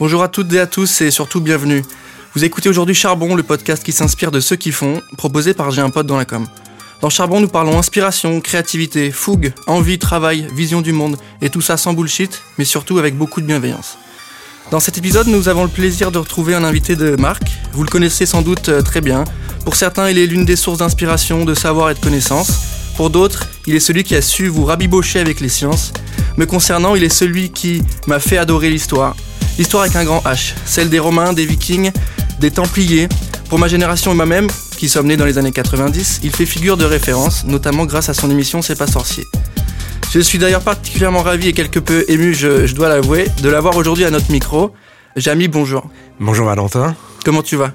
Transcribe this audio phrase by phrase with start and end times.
[0.00, 1.84] Bonjour à toutes et à tous et surtout bienvenue.
[2.34, 5.82] Vous écoutez aujourd'hui Charbon, le podcast qui s'inspire de ceux qui font, proposé par J'ai
[5.82, 6.46] un pote dans la com.
[7.02, 11.76] Dans Charbon, nous parlons inspiration, créativité, fougue, envie, travail, vision du monde, et tout ça
[11.76, 13.98] sans bullshit, mais surtout avec beaucoup de bienveillance.
[14.70, 17.42] Dans cet épisode, nous avons le plaisir de retrouver un invité de Marc.
[17.74, 19.24] Vous le connaissez sans doute euh, très bien.
[19.66, 22.52] Pour certains, il est l'une des sources d'inspiration, de savoir et de connaissances.
[22.96, 25.92] Pour d'autres, il est celui qui a su vous rabibocher avec les sciences.
[26.38, 29.14] Me concernant, il est celui qui m'a fait adorer l'histoire.
[29.58, 31.90] L'histoire avec un grand H, celle des Romains, des Vikings,
[32.38, 33.08] des Templiers.
[33.48, 36.76] Pour ma génération et moi-même, qui sommes nés dans les années 90, il fait figure
[36.76, 39.24] de référence, notamment grâce à son émission C'est pas sorcier.
[40.12, 44.04] Je suis d'ailleurs particulièrement ravi et quelque peu ému, je, dois l'avouer, de l'avoir aujourd'hui
[44.04, 44.72] à notre micro.
[45.16, 45.88] Jamy, bonjour.
[46.18, 46.96] Bonjour Valentin.
[47.24, 47.72] Comment tu vas?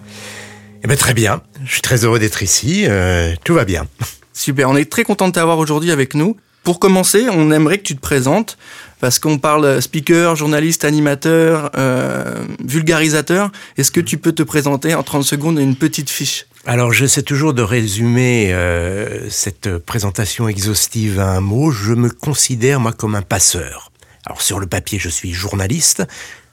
[0.84, 3.86] Eh bien très bien, je suis très heureux d'être ici, euh, tout va bien.
[4.34, 6.36] Super, on est très content de t'avoir aujourd'hui avec nous.
[6.66, 8.58] Pour commencer, on aimerait que tu te présentes,
[9.00, 13.52] parce qu'on parle speaker, journaliste, animateur, euh, vulgarisateur.
[13.78, 16.48] Est-ce que tu peux te présenter en 30 secondes une petite fiche?
[16.66, 21.70] Alors j'essaie toujours de résumer euh, cette présentation exhaustive à un mot.
[21.70, 23.92] Je me considère moi comme un passeur.
[24.26, 26.02] Alors sur le papier je suis journaliste,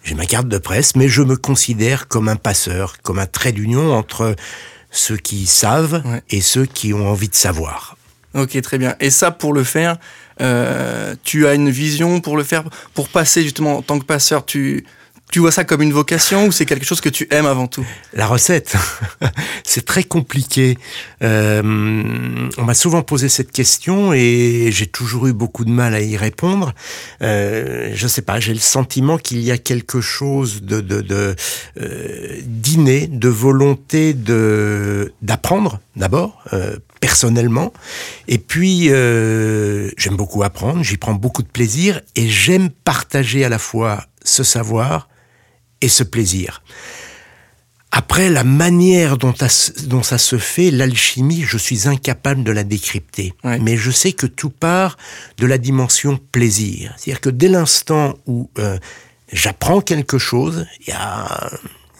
[0.05, 3.53] j'ai ma carte de presse, mais je me considère comme un passeur, comme un trait
[3.53, 4.37] d'union entre
[4.91, 7.97] ceux qui savent et ceux qui ont envie de savoir.
[8.34, 8.94] Ok, très bien.
[9.00, 9.98] Et ça, pour le faire,
[10.41, 14.47] euh, tu as une vision pour le faire, pour passer justement en tant que passeur,
[14.47, 14.86] tu,
[15.33, 17.86] tu vois ça comme une vocation ou c'est quelque chose que tu aimes avant tout?
[18.12, 18.77] La recette,
[19.64, 20.77] c'est très compliqué.
[21.22, 21.62] Euh,
[22.58, 26.19] on m'a souvent posé cette question et j'ai toujours eu beaucoup de mal à y
[26.19, 26.75] répondre.
[27.22, 31.34] Euh, je sais pas, j'ai le sentiment qu'il y a quelque chose de, de, de
[31.80, 36.42] euh, d'inné, de volonté de d'apprendre d'abord.
[36.53, 37.72] Euh, personnellement
[38.28, 43.48] et puis euh, j'aime beaucoup apprendre j'y prends beaucoup de plaisir et j'aime partager à
[43.48, 45.08] la fois ce savoir
[45.83, 46.62] et ce plaisir.
[47.94, 49.34] Après, la manière dont,
[49.84, 53.34] dont ça se fait, l'alchimie, je suis incapable de la décrypter.
[53.44, 54.97] Mais je sais que tout part
[55.37, 56.94] de la dimension plaisir.
[56.97, 58.78] C'est-à-dire que dès l'instant où euh,
[59.31, 61.50] j'apprends quelque chose, il y a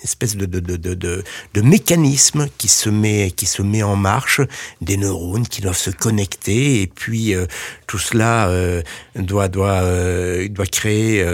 [0.03, 1.25] espèce de, de, de, de,
[1.55, 4.41] de mécanisme qui se, met, qui se met en marche,
[4.81, 7.47] des neurones qui doivent se connecter, et puis euh,
[7.87, 8.83] tout cela euh,
[9.17, 11.25] doit, doit, euh, doit créer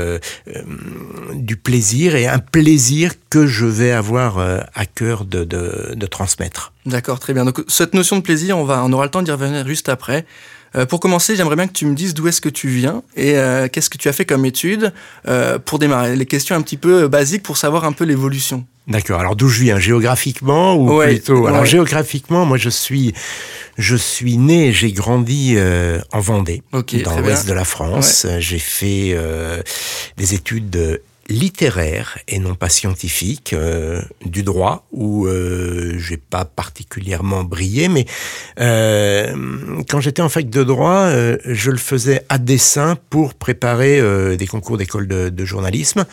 [1.34, 6.72] du plaisir, et un plaisir que je vais avoir à cœur de, de, de transmettre.
[6.86, 7.44] D'accord, très bien.
[7.44, 10.24] Donc cette notion de plaisir, on, va, on aura le temps d'y revenir juste après.
[10.76, 13.36] Euh, pour commencer, j'aimerais bien que tu me dises d'où est-ce que tu viens et
[13.36, 14.92] euh, qu'est-ce que tu as fait comme étude
[15.26, 16.16] euh, pour démarrer.
[16.16, 18.64] Les questions un petit peu basiques pour savoir un peu l'évolution.
[18.86, 19.20] D'accord.
[19.20, 19.78] Alors d'où je viens?
[19.78, 21.46] Géographiquement ou plutôt?
[21.46, 23.12] Alors géographiquement, moi je suis
[23.76, 25.56] je suis né, j'ai grandi
[26.12, 28.26] en Vendée, dans l'ouest de la France.
[28.38, 29.16] J'ai fait
[30.16, 37.44] des études littéraire et non pas scientifique euh, du droit où euh, j'ai pas particulièrement
[37.44, 38.06] brillé mais
[38.60, 43.98] euh, quand j'étais en fac de droit euh, je le faisais à dessein pour préparer
[44.36, 46.04] des concours d'école de, journalisme.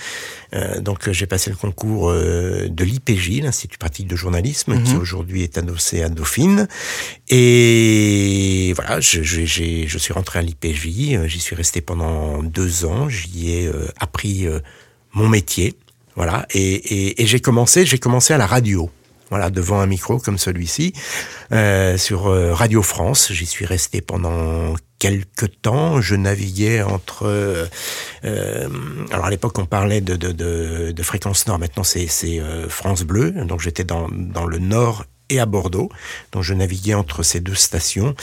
[0.80, 5.02] Donc j'ai passé le concours de l'IPJ l'Institut pratique de journalisme qui mhm.
[5.02, 6.68] aujourd'hui est adossé à Dauphine.
[7.30, 13.10] Et voilà je, je, je suis rentré à l'IPJ j'y suis resté pendant deux ans.
[13.10, 14.48] J'y ai appris
[15.16, 15.76] mon métier.
[16.16, 16.46] Voilà.
[16.54, 18.90] Et, j'ai commencé, j'ai commencé à la radio.
[19.32, 20.94] Voilà, devant un micro comme celui-ci,
[21.52, 23.32] euh, sur euh, Radio France.
[23.34, 26.00] J'y suis resté pendant quelques temps.
[26.00, 27.24] Je naviguais entre.
[27.26, 28.70] Euh,
[29.12, 31.58] alors à l'époque, on parlait de, de, fréquence nord.
[31.58, 32.08] Maintenant, c'est
[32.70, 33.32] France Bleu.
[33.32, 35.90] Donc j'étais dans, dans le nord et à Bordeaux.
[36.32, 38.16] Donc je naviguais entre ces deux stations.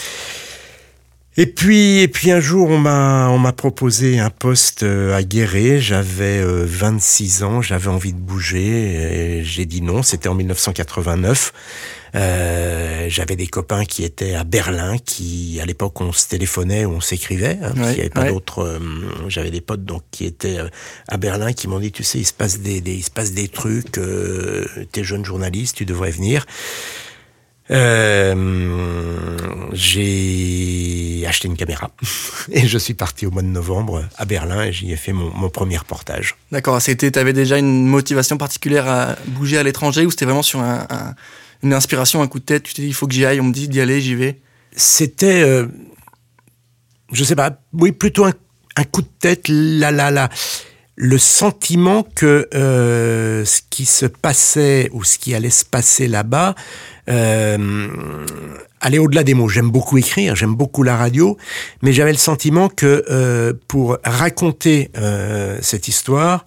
[1.39, 5.23] Et puis, et puis un jour, on m'a, on m'a proposé un poste euh, à
[5.23, 5.81] Guéret.
[5.81, 9.41] J'avais 26 euh, ans, j'avais envie de bouger.
[9.43, 10.03] J'ai dit non.
[10.03, 11.53] C'était en 1989.
[12.15, 17.01] Euh, j'avais des copains qui étaient à Berlin, qui à l'époque on se téléphonait, on
[17.01, 17.59] s'écrivait.
[17.63, 18.63] Hein, il n'y avait pas d'autres.
[18.63, 18.79] Euh,
[19.29, 20.59] j'avais des potes donc qui étaient
[21.09, 23.33] à Berlin, qui m'ont dit, tu sais, il se passe des, des il se passe
[23.33, 23.97] des trucs.
[23.97, 26.45] Euh, T'es jeune journaliste, tu devrais venir.
[27.73, 29.37] Euh,
[29.73, 31.91] j'ai acheté une caméra.
[32.53, 35.31] Et je suis parti au mois de novembre à Berlin et j'y ai fait mon,
[35.31, 36.37] mon premier reportage.
[36.51, 40.61] D'accord, c'était, avais déjà une motivation particulière à bouger à l'étranger ou c'était vraiment sur
[40.61, 40.87] un,
[41.63, 42.65] une inspiration, un coup de tête?
[42.65, 44.41] Tu t'es dit, il faut que j'y aille, on me dit d'y aller, j'y vais.
[44.77, 45.67] C'était, euh,
[47.13, 48.33] je sais pas, oui, plutôt un,
[48.77, 50.29] un coup de tête, là, là, là
[50.95, 56.55] le sentiment que euh, ce qui se passait ou ce qui allait se passer là-bas
[57.09, 58.27] euh,
[58.81, 59.49] allait au-delà des mots.
[59.49, 61.37] J'aime beaucoup écrire, j'aime beaucoup la radio,
[61.83, 66.47] mais j'avais le sentiment que euh, pour raconter euh, cette histoire,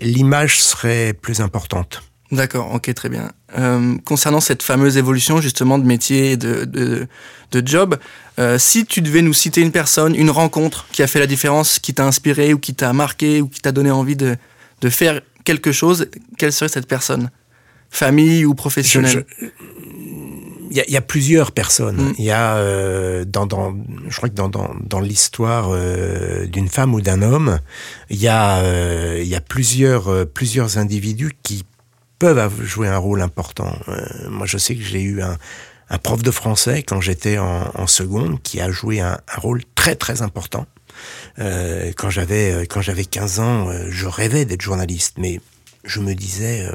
[0.00, 2.02] l'image serait plus importante.
[2.30, 3.32] D'accord, ok, très bien.
[3.56, 7.96] Euh, concernant cette fameuse évolution justement de métier et de, de, job,
[8.38, 11.78] euh, si tu devais nous citer une personne, une rencontre qui a fait la différence,
[11.78, 14.36] qui t'a inspiré ou qui t'a marqué ou qui t'a donné envie de,
[14.82, 17.30] de, faire quelque chose, quelle serait cette personne?
[17.90, 19.24] Famille ou professionnelle
[20.70, 21.96] il y, a, plusieurs personnes.
[21.96, 22.14] Mm.
[22.18, 23.74] Il y a euh, dans, dans,
[24.06, 25.74] je crois que dans, dans, dans l'histoire
[26.46, 27.58] d'une femme ou d'un homme,
[28.10, 28.62] il y a,
[29.18, 31.64] il y a plusieurs, plusieurs individus qui
[32.18, 33.76] peuvent jouer un rôle important.
[33.88, 35.36] Euh, moi, je sais que j'ai eu un,
[35.90, 39.62] un, prof de français quand j'étais en, en, seconde qui a joué un, un rôle
[39.74, 40.66] très très important.
[41.38, 45.40] Euh, quand j'avais euh, quand j'avais 15 ans, euh, je rêvais d'être journaliste, mais
[45.84, 46.66] je me disais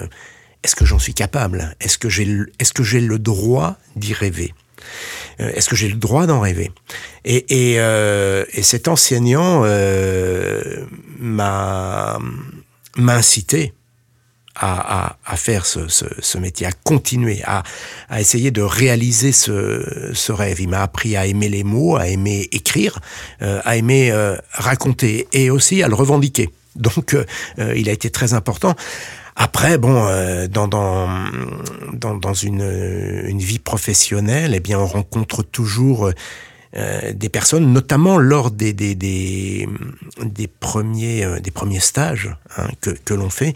[0.63, 1.75] est-ce que j'en suis capable?
[1.80, 2.27] Est-ce que j'ai
[2.60, 4.54] est-ce que j'ai le droit d'y rêver?
[5.39, 6.71] Est-ce que j'ai le droit d'en rêver?
[7.25, 9.62] Et, et, et cet enseignant
[11.19, 12.19] m'a
[12.98, 13.74] m'a incité
[14.56, 17.63] à, à, à faire ce, ce, ce, métier, à continuer, à,
[18.10, 20.62] à essayer de réaliser ce, ce, rêve.
[20.62, 23.00] Il m'a appris à aimer les mots, à aimer écrire,
[23.42, 26.51] euh, à aimer euh, raconter et aussi à le revendiquer.
[26.75, 27.25] Donc, euh,
[27.60, 28.75] euh, il a été très important.
[29.36, 30.06] Après, bon,
[30.52, 31.08] dans, dans,
[31.94, 32.62] dans, dans une,
[33.26, 36.12] une, vie professionnelle, eh bien, on rencontre toujours
[36.76, 39.68] euh, des personnes, notamment lors des, des, des,
[40.60, 43.54] premiers, euh, des premiers stages hein, que, que l'on fait,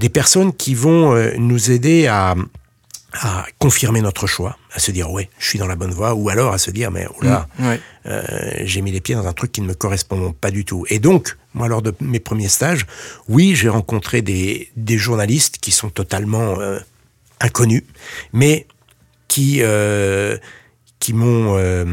[0.00, 2.34] des personnes qui vont euh, nous aider à,
[3.20, 6.28] à confirmer notre choix, à se dire ouais, je suis dans la bonne voie, ou
[6.28, 7.64] alors à se dire mais oula, mmh,
[8.06, 8.22] euh,
[8.64, 10.84] j'ai mis les pieds dans un truc qui ne me correspond pas du tout.
[10.88, 12.86] Et donc, moi, lors de mes premiers stages,
[13.28, 16.78] oui, j'ai rencontré des, des journalistes qui sont totalement euh,
[17.40, 17.82] inconnus,
[18.32, 18.66] mais
[19.28, 20.36] qui euh,
[21.00, 21.84] qui m'ont euh,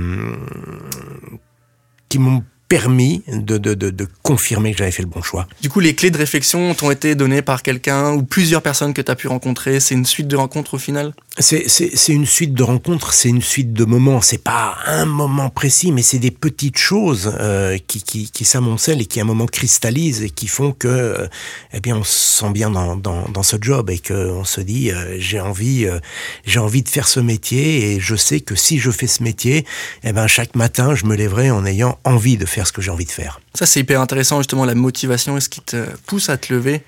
[2.10, 2.44] qui m'ont
[2.74, 5.48] permis de, de, de, de confirmer que j'avais fait le bon choix.
[5.62, 9.02] Du coup, les clés de réflexion t'ont été données par quelqu'un ou plusieurs personnes que
[9.04, 9.80] tu as pu rencontrer?
[9.80, 11.14] C'est une suite de rencontres au final?
[11.38, 11.66] C'est
[12.10, 14.22] une suite de rencontres, c'est une suite de moments.
[14.22, 19.02] C'est pas un moment précis, mais c'est des petites choses euh, qui, qui, qui s'amoncellent
[19.02, 21.28] et qui à un moment cristallisent et qui font que, euh,
[21.74, 24.92] eh bien, on se sent bien dans, dans, dans ce job et qu'on se dit,
[24.92, 25.88] euh, j'ai envie,
[26.46, 29.66] j'ai envie de faire ce métier et je sais que si je fais ce métier,
[30.04, 32.92] eh ben, chaque matin, je me lèverai en ayant envie de faire ce que j'ai
[32.92, 33.40] envie de faire.
[33.54, 36.82] Ça, c'est hyper intéressant, justement, la motivation et ce qui te pousse à te lever.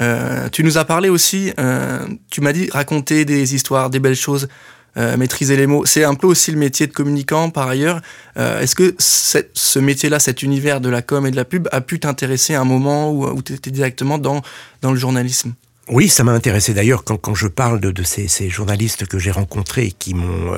[0.00, 4.14] Euh, tu nous as parlé aussi, euh, tu m'as dit raconter des histoires, des belles
[4.14, 4.48] choses,
[4.96, 5.84] euh, maîtriser les mots.
[5.84, 8.00] C'est un peu aussi le métier de communicant par ailleurs.
[8.36, 11.98] Est-ce que ce métier-là, cet univers de la com et de la pub, a pu
[12.00, 14.42] t'intéresser à un moment où, où tu étais directement dans,
[14.80, 15.54] dans le journalisme?
[15.88, 19.18] Oui, ça m'a intéressé d'ailleurs quand, quand je parle de, de ces, ces journalistes que
[19.18, 20.54] j'ai rencontrés et qui m'ont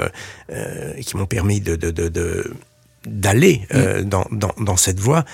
[0.51, 2.53] euh, qui m'ont permis de, de, de
[3.07, 4.09] d'aller euh, mm.
[4.09, 5.25] dans, dans, dans, cette voie.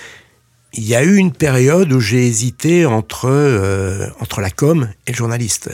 [0.75, 5.13] Il y a eu une période où j'ai hésité entre, euh, entre la com et
[5.13, 5.71] le journaliste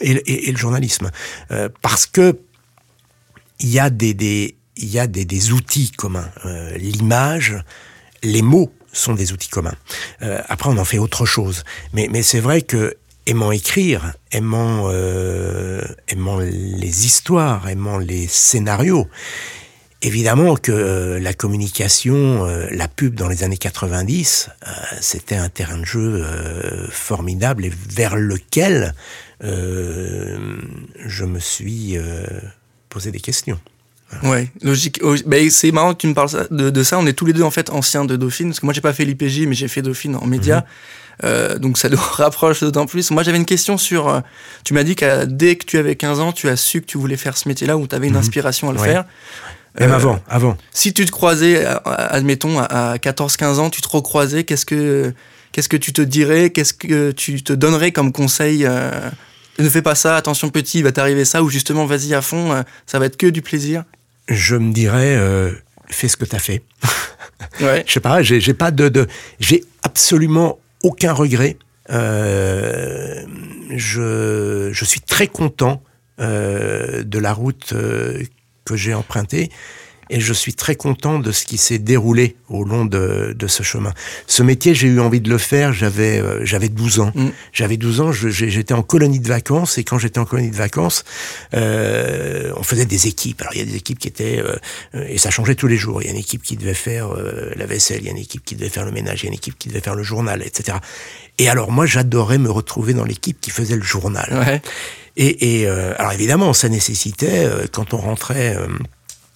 [0.00, 1.10] et, et, et le journalisme
[1.50, 2.38] euh, parce que
[3.60, 6.30] il y a des, des il y a des, des outils communs.
[6.44, 7.56] Euh, l'image,
[8.22, 9.74] les mots sont des outils communs.
[10.22, 11.64] Euh, après, on en fait autre chose.
[11.92, 12.96] Mais, mais c'est vrai que
[13.26, 14.88] aimant écrire, aimant,
[16.08, 19.08] aimant les histoires, aimant les scénarios,
[20.00, 25.48] Évidemment que euh, la communication, euh, la pub dans les années 90, euh, c'était un
[25.48, 26.24] terrain de jeu
[26.90, 28.94] formidable et vers lequel
[29.40, 31.96] je me suis
[32.88, 33.58] posé des questions.
[34.22, 35.00] Ouais, logique.
[35.02, 36.98] Oh, ben, c'est marrant que tu me parles de, ça.
[36.98, 38.92] On est tous les deux en fait anciens de Dauphine, parce que moi j'ai pas
[38.92, 40.64] fait l'IPJ, mais j'ai fait Dauphine en média.
[41.22, 41.58] Mhm.
[41.58, 43.10] donc ça nous rapproche d'autant plus.
[43.10, 44.22] Moi j'avais une question sur.
[44.64, 46.98] tu m'as dit que dès que tu avais 15 ans, tu as su que tu
[46.98, 48.20] voulais faire ce métier-là, ou tu avais une mhm.
[48.20, 49.04] inspiration à le faire.
[49.78, 50.56] Même euh, avant, avant.
[50.72, 55.12] Si tu te croisais, euh, admettons, à 14-15 ans, tu te recroisais, qu'est-ce que,
[55.52, 58.90] qu'est-ce que tu te dirais Qu'est-ce que tu te donnerais comme conseil euh,
[59.58, 62.64] Ne fais pas ça, attention petit, il va t'arriver ça, ou justement, vas-y à fond,
[62.86, 63.84] ça va être que du plaisir?
[64.28, 65.18] Je me dirais,
[65.88, 66.62] fais ce que tu as fait.
[67.60, 67.84] ouais.
[67.86, 69.06] Je sais pas, j'ai, j'ai pas de, de
[69.40, 71.56] j'ai absolument aucun regret.
[71.90, 73.24] Euh,
[73.70, 75.82] je, je suis très content
[76.20, 78.22] euh, de la route euh,
[78.68, 79.50] que j'ai emprunté
[80.10, 83.62] et je suis très content de ce qui s'est déroulé au long de, de, ce
[83.62, 83.92] chemin.
[84.26, 87.12] Ce métier, j'ai eu envie de le faire, j'avais euh, j'avais 12 ans.
[87.14, 87.28] Mm.
[87.52, 91.04] J'avais 12 ans, j'étais en colonie de vacances, et quand j'étais en colonie de vacances,
[91.54, 93.40] euh, on faisait des équipes.
[93.42, 94.40] Alors il y a des équipes qui étaient...
[94.40, 94.56] Euh,
[95.08, 96.02] et ça changeait tous les jours.
[96.02, 98.18] Il y a une équipe qui devait faire euh, la vaisselle, il y a une
[98.18, 100.02] équipe qui devait faire le ménage, il y a une équipe qui devait faire le
[100.02, 100.78] journal, etc.
[101.38, 104.28] Et alors moi, j'adorais me retrouver dans l'équipe qui faisait le journal.
[104.32, 104.62] Ouais.
[105.16, 108.56] Et, et alors évidemment, ça nécessitait, quand on rentrait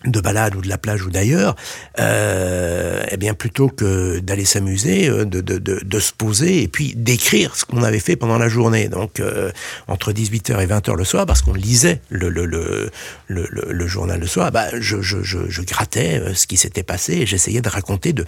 [0.05, 1.55] de balade ou de la plage ou d'ailleurs,
[1.99, 6.69] euh, eh bien plutôt que d'aller s'amuser, euh, de, de, de, de, se poser et
[6.69, 8.89] puis d'écrire ce qu'on avait fait pendant la journée.
[8.89, 9.51] Donc euh,
[9.89, 12.91] entre 18h et 20h le soir, parce qu'on lisait le, le, le,
[13.29, 16.83] le, le journal le soir, bah, je, je, je, je grattais euh, ce qui s'était
[16.83, 18.25] passé et j'essayais de raconter, de,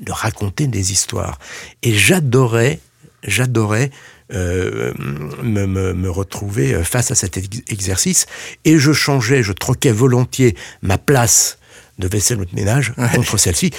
[0.00, 1.38] de raconter des histoires.
[1.82, 2.80] Et j'adorais,
[3.24, 3.90] j'adorais
[4.32, 4.92] euh,
[5.42, 7.36] me, me, me, retrouver euh, face à cet
[7.70, 8.26] exercice
[8.64, 11.58] et je changeais, je troquais volontiers ma place
[11.98, 13.70] de vaisselle ou de ménage contre celle-ci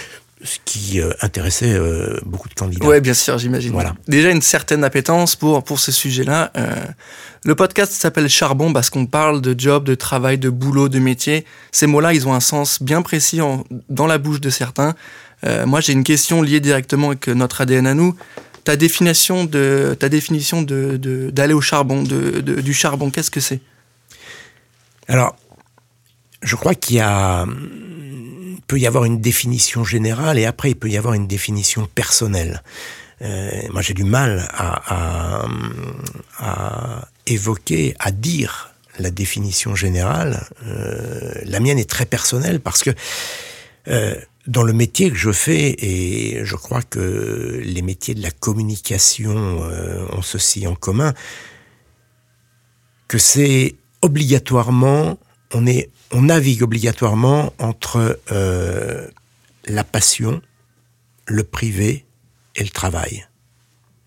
[0.44, 2.86] ce qui euh, intéressait euh, beaucoup de candidats.
[2.86, 3.72] Oui, bien sûr, j'imagine.
[3.72, 3.96] Voilà.
[4.08, 6.52] Déjà une certaine appétence pour, pour ce sujet-là.
[6.58, 6.76] Euh,
[7.44, 11.46] le podcast s'appelle Charbon parce qu'on parle de job, de travail, de boulot, de métier.
[11.72, 14.96] Ces mots-là, ils ont un sens bien précis en, dans la bouche de certains.
[15.66, 18.16] moi, j'ai une question liée directement avec notre ADN à nous
[18.68, 20.98] ta définition de ta définition de
[21.32, 23.62] d'aller au charbon, de, du charbon, qu'est-ce que c'est?
[25.08, 25.38] Alors,
[26.42, 27.46] je crois qu'il y a
[28.68, 32.62] peut y avoir une définition générale et après il peut y avoir une définition personnelle.
[33.22, 35.46] Euh, moi, j'ai du mal à, à,
[36.40, 40.46] à, évoquer, à dire la définition générale.
[40.66, 42.92] Euh, la mienne est très personnelle parce que
[43.88, 44.16] euh,
[44.48, 49.64] dans le métier que je fais, et je crois que les métiers de la communication
[49.64, 51.14] euh, ont ceci en commun,
[53.08, 55.20] que c'est obligatoirement,
[55.54, 59.08] on, est, on navigue obligatoirement entre euh,
[59.66, 60.42] la passion,
[61.26, 62.06] le privé
[62.56, 63.28] et le travail.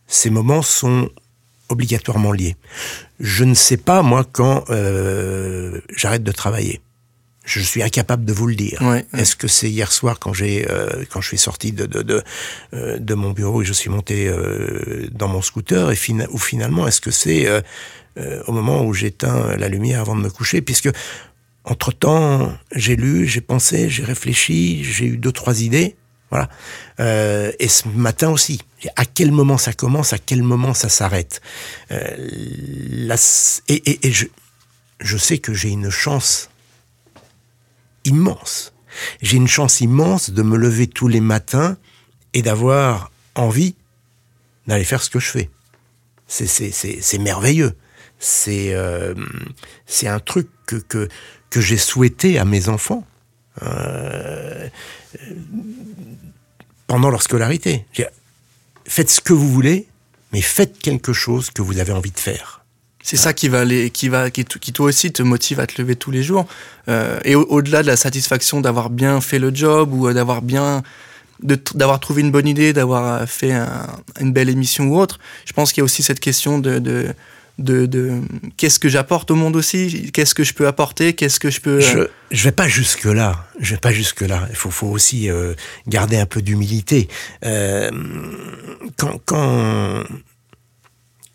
[0.06, 1.10] Ces moments sont
[1.68, 2.56] obligatoirement liés.
[3.20, 6.80] Je ne sais pas, moi, quand euh, j'arrête de travailler
[7.50, 8.80] je suis incapable de vous le dire.
[9.12, 12.22] Est-ce que c'est hier soir quand j'ai euh, quand je suis sorti de de, de,
[12.74, 15.96] euh, de mon bureau et je suis monté euh, dans mon scooter et
[16.30, 17.60] ou finalement est-ce que c'est euh,
[18.18, 20.60] euh, au moment où j'éteins la lumière avant de me coucher?
[20.62, 20.90] Puisque
[21.64, 25.96] entre temps j'ai lu, j'ai pensé, j'ai réfléchi, j'ai eu deux trois idées.
[26.32, 26.48] Voilà.
[27.58, 28.60] et ce matin aussi,
[28.94, 31.40] à quel moment ça commence, à quel moment ça s'arrête?
[31.90, 31.96] et,
[33.90, 34.26] et, et je,
[35.00, 36.48] je sais que j'ai une chance
[38.04, 38.72] immense.
[39.22, 41.76] J'ai une chance immense de me lever tous les matins
[42.34, 43.74] et d'avoir envie
[44.66, 45.50] d'aller faire ce que je fais.
[46.28, 47.76] C'est merveilleux.
[48.18, 49.14] C'est euh,
[50.02, 51.08] un truc que, que,
[51.48, 53.06] que j'ai souhaité à mes enfants
[53.62, 54.68] euh,
[56.86, 57.86] pendant leur scolarité.
[58.86, 59.88] Faites ce que vous voulez,
[60.32, 62.59] mais faites quelque chose que vous avez envie de faire.
[63.02, 65.80] C'est ça qui va aller, qui va, qui, qui, toi aussi te motive à te
[65.80, 66.46] lever tous les jours.
[66.88, 70.82] Euh, et au-delà de la satisfaction d'avoir bien fait le job ou d'avoir bien,
[71.42, 73.86] d'avoir trouvé une bonne idée, d'avoir fait un,
[74.20, 77.14] une belle émission ou autre, je pense qu'il y a aussi cette question de, de,
[77.58, 78.20] de, de
[78.56, 81.80] qu'est-ce que j'apporte au monde aussi, qu'est-ce que je peux apporter, qu'est-ce que je peux.
[81.80, 83.46] Je, je vais pas jusque là.
[83.60, 84.46] Je vais pas jusque là.
[84.50, 85.54] Il faut, faut aussi euh,
[85.86, 87.08] garder un peu d'humilité.
[87.44, 87.90] Euh,
[88.96, 90.04] quand, quand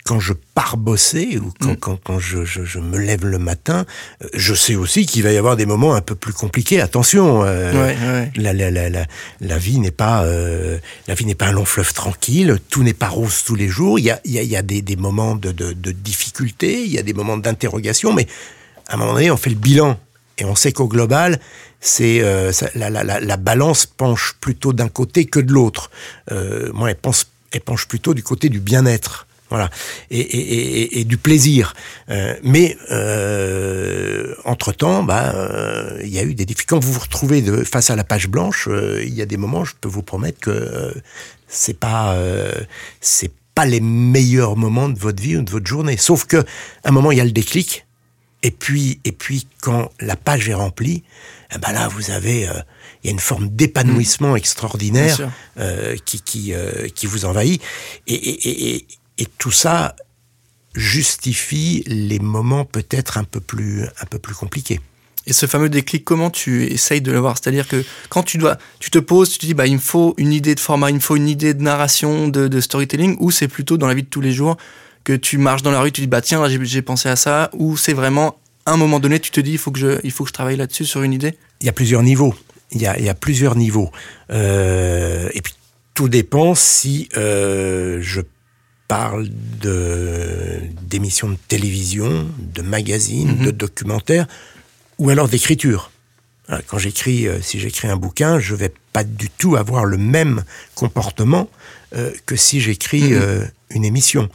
[0.05, 1.77] quand je pars bosser ou quand, mm.
[1.77, 3.85] quand, quand je, je, je, me lève le matin,
[4.23, 6.79] euh, je sais aussi qu'il va y avoir des moments un peu plus compliqués.
[6.79, 8.31] Attention, euh, ouais, ouais.
[8.35, 9.05] La, la, la,
[9.41, 12.59] la, vie n'est pas euh, la vie n'est pas un long fleuve tranquille.
[12.69, 13.97] Tout n'est pas rose tous les jours.
[13.97, 15.91] Il y a, il y a, il y a des, des moments de, de, de
[15.91, 18.27] difficulté, il y a des moments d'interrogation, mais
[18.87, 19.99] à un moment donné, on fait le bilan
[20.37, 21.39] et on sait qu'au global,
[21.81, 25.89] c'est euh, la, la, la, la, balance penche plutôt d'un côté que de l'autre.
[26.29, 29.25] Moi, elle, pense, elle penche plutôt du côté du bien-être.
[29.55, 29.69] Voilà,
[30.11, 31.75] et, et, et, et, du plaisir.
[32.09, 36.67] Euh, mais euh, entre temps, bah, euh, il y a eu des difficultés.
[36.67, 39.37] Quand vous vous retrouvez de, face à la page blanche, euh, il y a des
[39.37, 40.93] moments, je peux vous promettre que
[41.47, 42.19] c'est pas,
[42.99, 45.95] c'est pas les meilleurs moments de votre vie ou de votre journée.
[45.95, 46.35] Sauf que,
[46.83, 47.85] à un moment, il y a le déclic.
[48.43, 51.03] Et puis, et puis, quand la page est remplie,
[51.55, 52.41] eh ben là, vous avez,
[53.03, 54.37] il y a une forme d'épanouissement mmh.
[54.37, 55.31] extraordinaire
[56.03, 56.53] qui, qui,
[56.93, 57.61] qui vous envahit.
[58.05, 59.95] Et, et, et, et tout ça
[60.73, 64.81] justifie les moments peut-être un peu plus un peu plus compliqués.
[65.27, 68.91] Et ce fameux déclic, comment tu essayes de l'avoir C'est-à-dire que quand tu dois, tu
[68.91, 70.99] te poses, tu te dis, bah, il me faut une idée de format, il me
[70.99, 74.07] faut une idée de narration, de, de storytelling, ou c'est plutôt dans la vie de
[74.07, 74.57] tous les jours
[75.03, 77.77] que tu marches dans la rue, tu dis, bah, tiens, j'ai pensé à ça, ou
[77.77, 80.25] c'est vraiment, à un moment donné, tu te dis, il faut que je, il faut
[80.25, 81.37] que je travaille là-dessus sur une idée?
[81.61, 82.35] Il y a plusieurs niveaux.
[82.71, 83.91] Il y a, il y a plusieurs niveaux.
[84.31, 85.53] Euh, et puis,
[85.93, 88.21] tout dépend si euh, je
[88.87, 89.27] parle
[89.61, 93.45] de d'émissions de télévision, de magazines, mm -hmm.
[93.45, 94.27] de documentaires,
[94.99, 95.91] ou alors d'écriture.
[96.67, 100.43] Quand j'écris, euh, si j'écris un bouquin, je vais pas du tout avoir le même
[100.75, 101.49] comportement
[101.95, 103.21] euh, que si j'écris -hmm.
[103.21, 104.29] euh, une émission.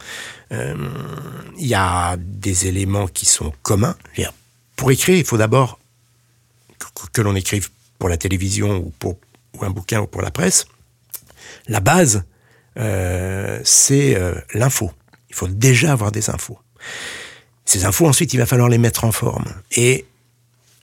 [1.57, 3.95] Il y a des éléments qui sont communs.
[4.75, 5.79] Pour écrire, il faut d'abord
[7.13, 7.65] que l'on écrive
[7.99, 9.13] pour la télévision ou pour
[9.53, 10.65] ou un bouquin ou pour la presse,
[11.67, 12.23] la base,
[12.77, 14.91] euh, c'est euh, l'info.
[15.29, 16.59] Il faut déjà avoir des infos.
[17.65, 19.45] Ces infos, ensuite, il va falloir les mettre en forme.
[19.75, 20.05] Et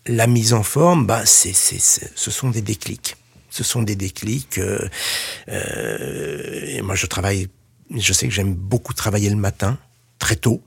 [0.06, 3.16] la mise en forme, bah, ce sont des déclics.
[3.50, 4.58] Ce sont des déclics.
[4.58, 4.88] Euh,
[5.48, 7.48] et moi, je travaille.
[7.94, 9.78] Je sais que j'aime beaucoup travailler le matin,
[10.18, 10.62] très tôt.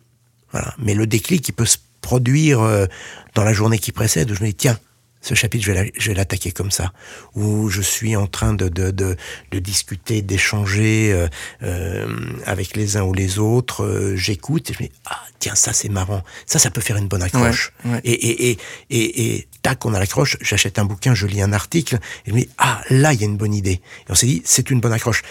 [0.52, 0.76] Voilà.
[0.80, 2.88] Mais le déclic, il peut se produire
[3.36, 4.32] dans la journée qui précède.
[4.32, 4.80] Où je me dis, tiens,
[5.22, 6.94] ce chapitre, je vais l'attaquer comme ça,
[7.36, 9.16] où je suis en train de, de, de,
[9.52, 11.28] de discuter, d'échanger euh,
[11.62, 12.08] euh,
[12.46, 15.74] avec les uns ou les autres, euh, j'écoute et je me dis, ah tiens, ça
[15.74, 17.72] c'est marrant, ça ça peut faire une bonne accroche.
[18.04, 18.58] Et, et, et,
[18.90, 22.34] et, et, tac, on a l'accroche, j'achète un bouquin, je lis un article, et je
[22.34, 23.74] me dis, ah là, il y a une bonne idée.
[24.08, 25.22] Et on s'est dit, c'est une bonne accroche.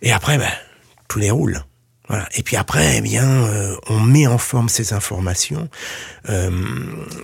[0.00, 0.50] Et après, ben,
[1.08, 1.62] tout déroule.
[2.34, 5.68] Et puis après, eh bien, euh, on met en forme ces informations
[6.28, 6.50] euh,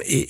[0.04, 0.28] et,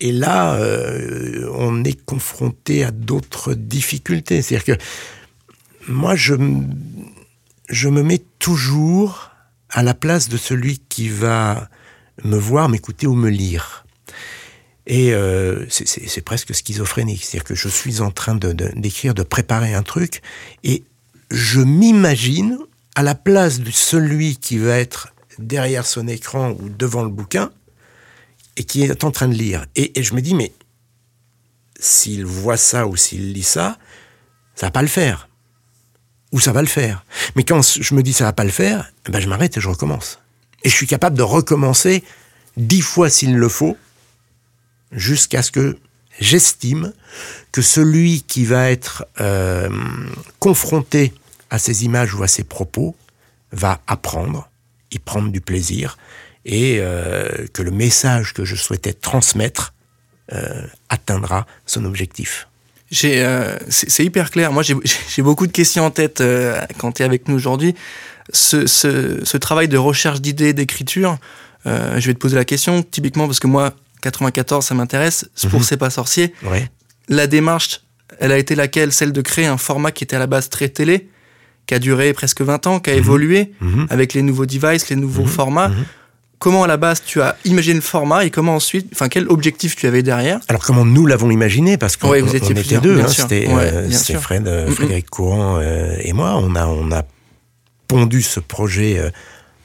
[0.00, 4.42] et, là, euh, on est confronté à d'autres difficultés.
[4.42, 4.82] C'est-à-dire que
[5.88, 6.34] moi, je,
[7.68, 9.32] je me mets toujours
[9.70, 11.68] à la place de celui qui va
[12.22, 13.86] me voir, m'écouter ou me lire.
[14.86, 15.12] Et
[15.68, 17.22] c'est presque schizophrénique.
[17.24, 20.22] C'est-à-dire que je suis en train d'écrire, de, de, préparer un truc,
[20.64, 20.84] et
[21.30, 22.58] je m'imagine
[22.94, 27.50] à la place de celui qui va être derrière son écran ou devant le bouquin
[28.56, 29.66] et qui est en train de lire.
[29.76, 30.52] Et, je me dis, mais
[31.78, 33.78] s'il voit ça ou s'il lit ça,
[34.54, 35.28] ça va pas le faire.
[36.32, 37.04] Ou ça va le faire.
[37.36, 39.60] Mais quand je me dis ça va pas le faire, eh ben je m'arrête et
[39.60, 40.18] je recommence.
[40.64, 42.02] Et je suis capable de recommencer
[42.56, 43.76] dix fois s'il le faut,
[44.90, 45.78] jusqu'à ce que
[46.20, 46.92] j'estime
[47.52, 49.68] que celui qui va être euh,
[50.38, 51.12] confronté
[51.50, 52.94] à ces images ou à ces propos
[53.52, 54.50] va apprendre,
[54.90, 55.96] y prendre du plaisir,
[56.44, 59.72] et euh, que le message que je souhaitais transmettre
[60.32, 62.48] euh, atteindra son objectif.
[62.90, 64.52] c'est hyper clair.
[64.52, 64.62] Moi,
[65.08, 66.22] j'ai beaucoup de questions en tête
[66.78, 67.74] quand tu es avec nous aujourd'hui.
[68.30, 71.18] Ce, ce, travail de recherche d'idées, d'écriture,
[71.64, 75.28] je vais te poser la question, typiquement parce que moi, 94, ça m'intéresse.
[75.50, 75.66] Pour mhm.
[75.66, 76.32] C'est pas sorcier.
[77.08, 77.82] La démarche,
[78.18, 78.92] elle a été laquelle?
[78.92, 81.08] Celle de créer un format qui était à la base très télé,
[81.66, 82.98] qui a duré presque 20 ans, qui a mhm.
[82.98, 83.86] évolué mhm.
[83.90, 85.70] avec les nouveaux devices, les nouveaux formats.
[86.38, 89.74] Comment à la base tu as imaginé le format et comment ensuite, enfin quel objectif
[89.74, 90.38] tu avais derrière?
[90.46, 91.76] Alors comment nous l'avons imaginé?
[91.76, 96.36] Parce qu'on on était deux, hein, c'était euh, Fred, euh, Frédéric Courant euh, et moi.
[96.36, 97.02] On a on a
[97.88, 99.00] pondu ce projet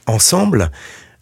[0.07, 0.71] ensemble.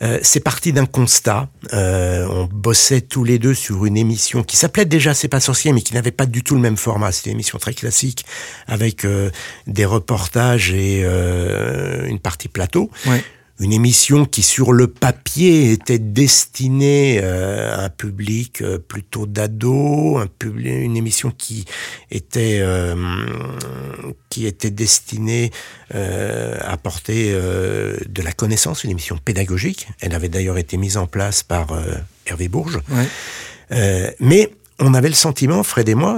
[0.01, 1.49] Euh, c'est parti d'un constat.
[1.73, 5.73] Euh, on bossait tous les deux sur une émission qui s'appelait déjà C'est pas sorcier,
[5.73, 7.11] mais qui n'avait pas du tout le même format.
[7.11, 8.25] C'était une émission très classique
[8.67, 9.29] avec euh,
[9.67, 12.89] des reportages et une partie plateau.
[13.05, 13.23] Ouais
[13.61, 20.17] une émission qui sur le papier était destinée euh, à un public euh, plutôt d'ado,
[20.17, 21.65] un une émission qui
[22.09, 22.95] était euh,
[24.29, 25.51] qui était destinée
[25.93, 29.87] à apporter de la connaissance, une émission pédagogique.
[29.99, 31.67] Elle avait d'ailleurs été mise en place par
[32.25, 32.79] Hervé Bourges.
[34.19, 36.17] mais on avait le sentiment, Fred et moi,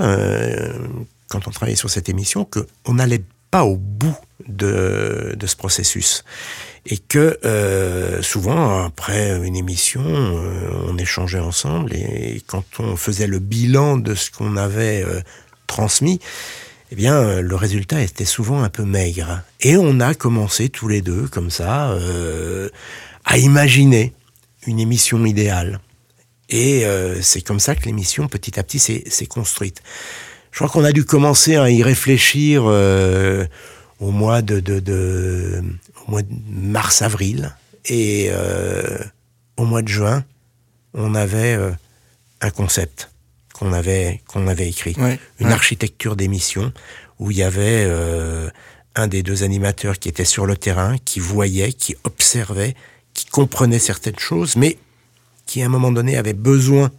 [1.27, 4.15] quand on travaillait sur cette émission, qu'on n'allait pas au bout
[4.47, 6.23] de, de ce processus
[6.85, 13.27] et que euh, souvent après une émission, euh, on échangeait ensemble et quand on faisait
[13.27, 15.21] le bilan de ce qu'on avait euh,
[15.65, 16.19] transmis,
[16.91, 19.41] eh bien le résultat était souvent un peu maigre.
[19.61, 21.97] Et on a commencé tous les deux comme ça
[23.25, 24.13] à imaginer
[24.67, 25.79] une émission idéale.
[26.49, 26.85] Et
[27.21, 29.81] c'est comme ça que l'émission petit à petit s'est construite.
[30.51, 34.61] Je crois qu'on a dû commencer à y réfléchir au mois de,
[36.07, 37.55] au mois de mars-avril.
[37.85, 38.97] Et euh,
[39.57, 40.23] au mois de juin,
[40.93, 41.71] on avait euh,
[42.41, 43.09] un concept
[43.53, 44.95] qu'on avait, qu'on avait écrit.
[45.39, 46.71] une architecture d'émission
[47.19, 48.49] où il y avait euh,
[48.95, 52.75] un des deux animateurs qui était sur le terrain, qui voyait, qui observait,
[53.13, 54.77] qui comprenait certaines choses, mais
[55.45, 56.91] qui à un moment donné avait besoin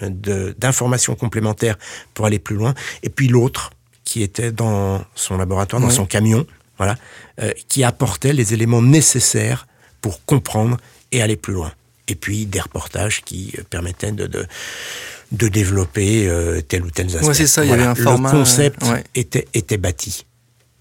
[0.00, 1.76] d'informations complémentaires
[2.14, 2.74] pour aller plus loin.
[3.02, 3.70] Et puis l'autre,
[4.04, 6.46] qui était dans son laboratoire, dans son camion,
[6.82, 6.98] voilà,
[7.40, 9.66] euh, qui apportait les éléments nécessaires
[10.00, 10.76] pour comprendre
[11.12, 11.72] et aller plus loin.
[12.08, 17.24] Et puis des reportages qui euh, permettaient de, de, développer euh, tel ou tel aspect.
[17.24, 18.32] Ouais, c'est ça, il y avait un format.
[18.32, 20.26] Le concept était, était bâti.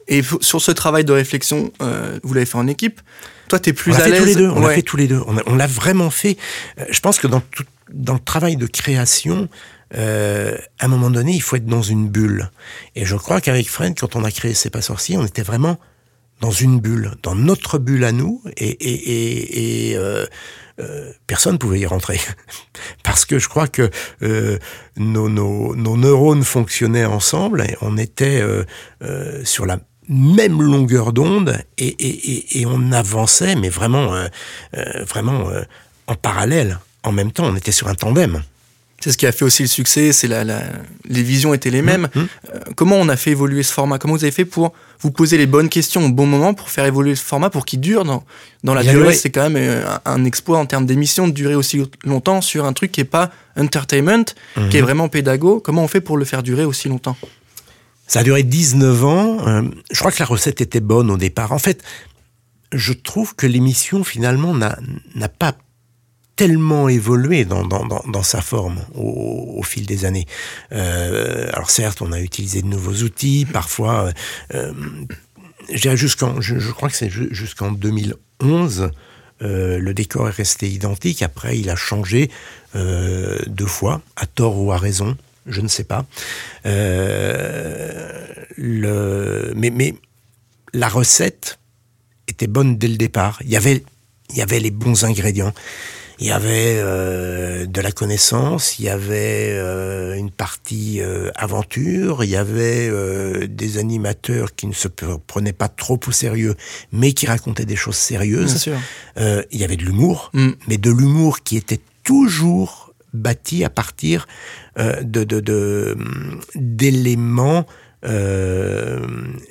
[0.08, 1.72] Et sur ce travail de réflexion,
[2.24, 3.00] vous l'avez fait en équipe.
[3.48, 4.38] Toi, tu es plus à l'aise.
[4.38, 5.22] On l'a fait tous les deux.
[5.46, 6.38] On l'a vraiment fait.
[6.90, 9.48] je pense que dans, tout, dans le travail de création,
[9.96, 12.50] euh, à un moment donné, il faut être dans une bulle.
[12.96, 15.78] Et je crois qu'avec Fred, quand on a créé C'est pas sorcier, on était vraiment
[16.42, 20.26] dans une bulle, dans notre bulle à nous, et, euh,
[20.80, 22.20] euh, personne ne pouvait y rentrer.
[23.04, 23.90] Parce que je crois que
[24.24, 24.58] euh,
[24.98, 28.44] nos, nos, neurones fonctionnaient ensemble, et on était
[29.44, 34.16] sur la même longueur d'onde, et, on avançait, mais vraiment,
[35.08, 35.48] vraiment
[36.08, 36.80] en parallèle.
[37.04, 38.42] En même temps, on était sur un tandem.
[39.02, 40.62] C'est ce qui a fait aussi le succès, c'est la, la,
[41.10, 42.08] les visions étaient les mmh, mêmes.
[42.14, 42.22] Mmh.
[42.76, 43.98] comment on a fait évoluer ce format?
[43.98, 46.86] Comment vous avez fait pour vous posez les bonnes questions au bon moment pour faire
[46.86, 48.24] évoluer ce format pour qu'il dure dans,
[48.64, 49.16] dans la durée?
[49.16, 52.74] C'est quand même euh, un, exploit en termes d'émission de durer aussi longtemps sur un
[52.74, 54.26] truc qui est pas entertainment,
[54.70, 54.86] qui est mhm.
[54.86, 55.60] vraiment pédago.
[55.60, 57.18] Comment on fait pour le faire durer aussi longtemps?
[58.06, 59.48] Ça a duré 19 ans.
[59.48, 61.54] Euh, je crois que la recette était bonne au départ.
[61.54, 61.82] En fait,
[62.72, 65.56] je trouve que l'émission finalement n'a pas
[66.42, 70.26] tellement évolué dans, sa forme au, fil des années.
[70.72, 74.12] Euh, alors certes, on a utilisé de nouveaux outils, parfois,
[74.56, 74.74] euh,
[75.70, 78.90] jusqu'en, je, crois que c'est jusqu'en 2011,
[79.44, 81.22] euh, le décor est resté identique.
[81.22, 82.32] Après, il a changé
[82.76, 86.08] euh, deux fois, à tort ou à raison, je ne sais pas.
[86.66, 89.94] Euh, mais,
[90.74, 91.60] la recette
[92.28, 93.38] était bonne dès le départ.
[93.46, 95.54] Il y avait les bons ingrédients.
[96.22, 102.24] Il y avait euh, de la connaissance, il y avait euh, une partie euh, aventure,
[102.24, 102.92] il y avait
[103.48, 106.54] des animateurs qui ne se prenaient pas trop au sérieux,
[106.92, 108.70] mais qui racontaient des choses sérieuses.
[109.18, 110.52] il y avait de l'humour, mm.
[110.68, 114.28] mais de l'humour qui était toujours bâti à partir
[114.78, 115.98] de
[116.54, 117.66] d'éléments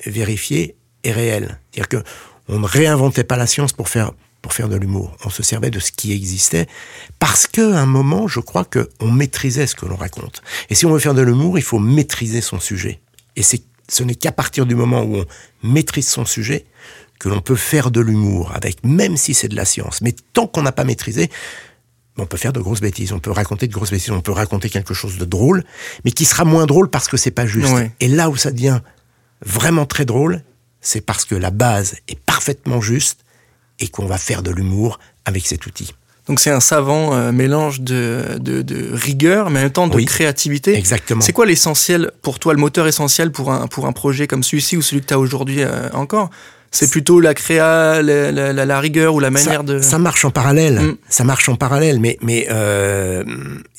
[0.06, 1.58] vérifiés et réels.
[1.72, 2.08] C'est-à-dire que
[2.48, 5.16] on ne réinventait pas la science pour faire pour faire de l'humour.
[5.24, 6.66] On se servait de ce qui existait
[7.18, 10.42] parce qu'à un moment, je crois qu'on maîtrisait ce que l'on raconte.
[10.70, 13.00] Et si on veut faire de l'humour, il faut maîtriser son sujet.
[13.36, 15.26] Et ce n'est qu'à partir du moment où on
[15.62, 16.64] maîtrise son sujet
[17.18, 20.00] que l'on peut faire de l'humour avec, même si c'est de la science.
[20.00, 21.30] Mais tant qu'on n'a pas maîtrisé,
[22.16, 24.70] on peut faire de grosses bêtises, on peut raconter de grosses bêtises, on peut raconter
[24.70, 25.64] quelque chose de drôle,
[26.04, 27.72] mais qui sera moins drôle parce que c'est pas juste.
[28.00, 28.80] Et là où ça devient
[29.44, 30.42] vraiment très drôle,
[30.80, 33.24] c'est parce que la base est parfaitement juste
[33.80, 35.94] et qu'on va faire de l'humour avec cet outil.
[36.30, 40.76] Donc c'est un savant euh, mélange de, de, rigueur, mais en même temps de créativité.
[40.76, 41.20] Exactement.
[41.20, 44.76] C'est quoi l'essentiel pour toi, le moteur essentiel pour un, pour un projet comme celui-ci
[44.76, 46.30] ou celui que tu as aujourd'hui euh, encore?
[46.70, 49.80] C'est plutôt la créa, la, la, rigueur ou la manière de.
[49.80, 50.78] Ça marche en parallèle.
[50.78, 50.96] Mm.
[51.08, 53.24] Ça marche en parallèle, mais mais il euh,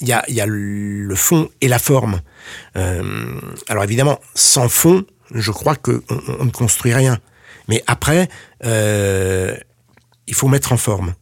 [0.02, 2.20] y a y a le fond et la forme.
[2.76, 6.04] alors évidemment, sans fond, je crois que
[6.42, 7.18] on, ne construit rien.
[7.70, 8.28] Mais après,
[10.32, 11.14] il faut mettre en forme.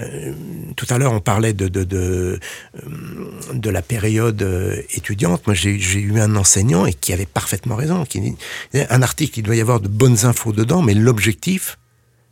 [0.00, 0.32] Euh,
[0.76, 2.40] tout à l'heure, on parlait de, de, de,
[2.76, 5.46] euh, de la période euh, étudiante.
[5.46, 8.04] Moi, j'ai eu un enseignant et qui avait parfaitement raison.
[8.06, 8.34] Qui
[8.74, 11.78] un article, il doit y avoir de bonnes infos dedans, mais l'objectif,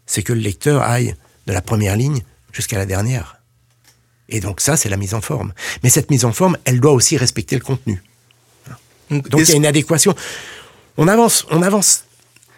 [0.07, 1.15] c'est que le lecteur aille
[1.47, 3.43] de la première ligne jusqu'à la dernière.
[4.31, 5.53] Et donc ça, c'est la mise en forme.
[5.83, 8.03] Mais cette mise en forme, elle doit aussi respecter le contenu.
[9.11, 10.15] Donc il y a une adéquation.
[10.97, 12.05] On avance, on avance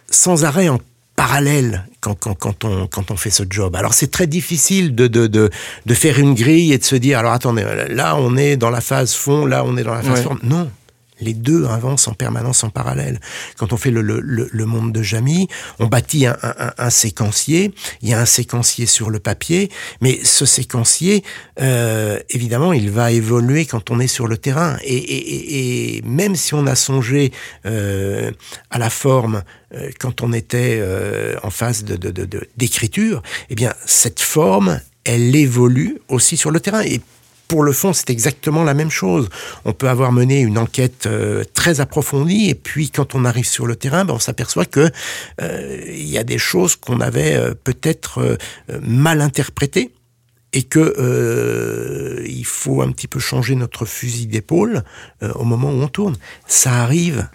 [0.09, 0.79] sans arrêt en
[1.19, 3.75] parallèle quand, quand, quand, on, quand on fait ce job.
[3.75, 5.51] Alors c'est très difficile de, de, de,
[5.85, 8.81] de, faire une grille et de se dire, alors attendez, là on est dans la
[8.81, 10.39] phase fond, là on est dans la phase forme.
[10.45, 10.71] Non,
[11.21, 13.21] les deux avancent en permanence en parallèle.
[13.57, 14.03] Quand on fait le,
[14.65, 16.37] monde de Jamy, on bâtit un,
[16.77, 17.73] un, séquencier.
[18.03, 21.25] Il y a un séquencier sur le papier, mais ce séquencier,
[21.61, 24.77] euh, évidemment, il va évoluer quand on est sur le terrain.
[24.85, 27.33] Et, même si on a songé
[27.67, 28.31] euh,
[28.71, 29.43] à la forme
[29.75, 30.83] euh, quand on était
[31.43, 31.85] en phase
[32.57, 36.83] d'écriture, eh bien, cette forme, elle évolue aussi sur le terrain.
[36.83, 37.01] Et
[37.49, 39.29] pour le fond, c'est exactement la même chose.
[39.65, 43.67] On peut avoir mené une enquête euh, très approfondie et puis quand on arrive sur
[43.67, 44.91] le terrain, ben, on s'aperçoit que
[45.41, 48.39] euh, il y a des choses qu'on avait euh, peut-être
[48.83, 49.91] mal interprétées
[50.53, 54.83] et que il faut un petit peu changer notre fusil d'épaule
[55.35, 56.17] au moment où on tourne.
[56.47, 57.29] Ça arrive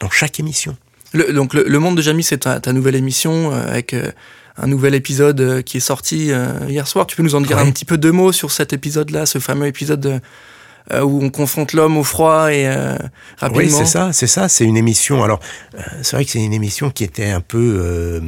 [0.00, 0.76] dans chaque émission.
[1.14, 3.94] donc le, monde de Jamie, c'est ta, nouvelle émission avec
[4.56, 7.06] un nouvel épisode euh, qui est sorti euh, hier soir.
[7.06, 9.66] Tu peux nous en dire un petit peu deux mots sur cet épisode-là, ce fameux
[9.66, 10.20] épisode
[10.92, 12.68] euh, où on confronte l'homme au froid et
[13.38, 13.64] rapidement.
[13.64, 14.48] Oui, c'est ça, c'est ça.
[14.48, 15.24] C'est une émission.
[15.24, 15.40] Alors,
[16.02, 18.20] c'est vrai que c'est une émission qui était un peu,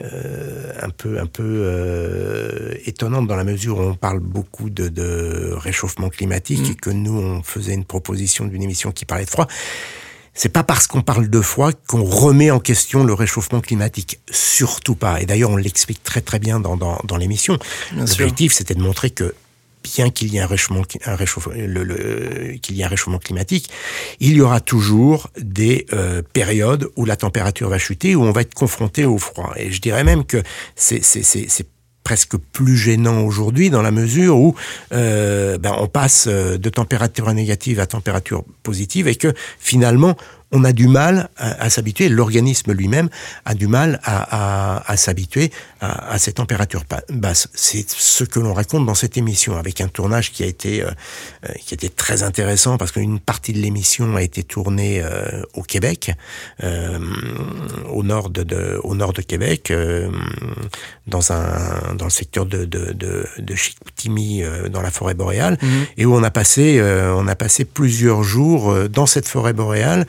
[0.00, 6.68] un peu, un peu étonnante dans la mesure où on parle beaucoup de, réchauffement climatique
[6.68, 6.72] mm.
[6.72, 9.48] et que nous on faisait une proposition d'une émission qui parlait de froid.
[10.38, 14.20] C'est pas parce qu'on parle de froid qu'on remet en question le réchauffement climatique.
[14.30, 15.20] Surtout pas.
[15.20, 17.58] Et d'ailleurs, on l'explique très très bien dans, dans, dans l'émission.
[17.96, 19.34] L'objectif, c'était de montrer que
[19.82, 23.68] bien qu'il y ait un réchauffement, un réchauffement, le, qu'il y ait un réchauffement climatique,
[24.20, 28.42] il y aura toujours des euh, périodes où la température va chuter, où on va
[28.42, 29.52] être confronté au froid.
[29.56, 30.40] Et je dirais même que
[30.76, 31.02] c'est
[32.08, 34.54] presque plus gênant aujourd'hui dans la mesure où
[34.92, 40.16] euh, ben, on passe euh, de température négative à température positive et que finalement
[40.50, 43.08] on a du mal à, s'habituer, l'organisme lui-même
[43.44, 47.48] a du mal à, s'habituer à, ces températures basses.
[47.54, 50.90] C'est ce que l'on raconte dans cette émission, avec un tournage qui a été, euh,
[51.48, 55.62] euh, qui était très intéressant, parce qu'une partie de l'émission a été tournée euh, au
[55.62, 56.12] Québec,
[56.62, 59.72] au, nord de, au nord de Québec,
[61.06, 65.86] dans, un, dans le secteur de, de, de, Chicoutimi, dans la forêt boréale, mhm.
[65.96, 70.06] et où on a, passé, on a passé plusieurs jours dans cette forêt boréale,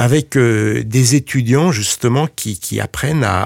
[0.00, 3.42] avec euh, des étudiants justement qui, qui apprennent à,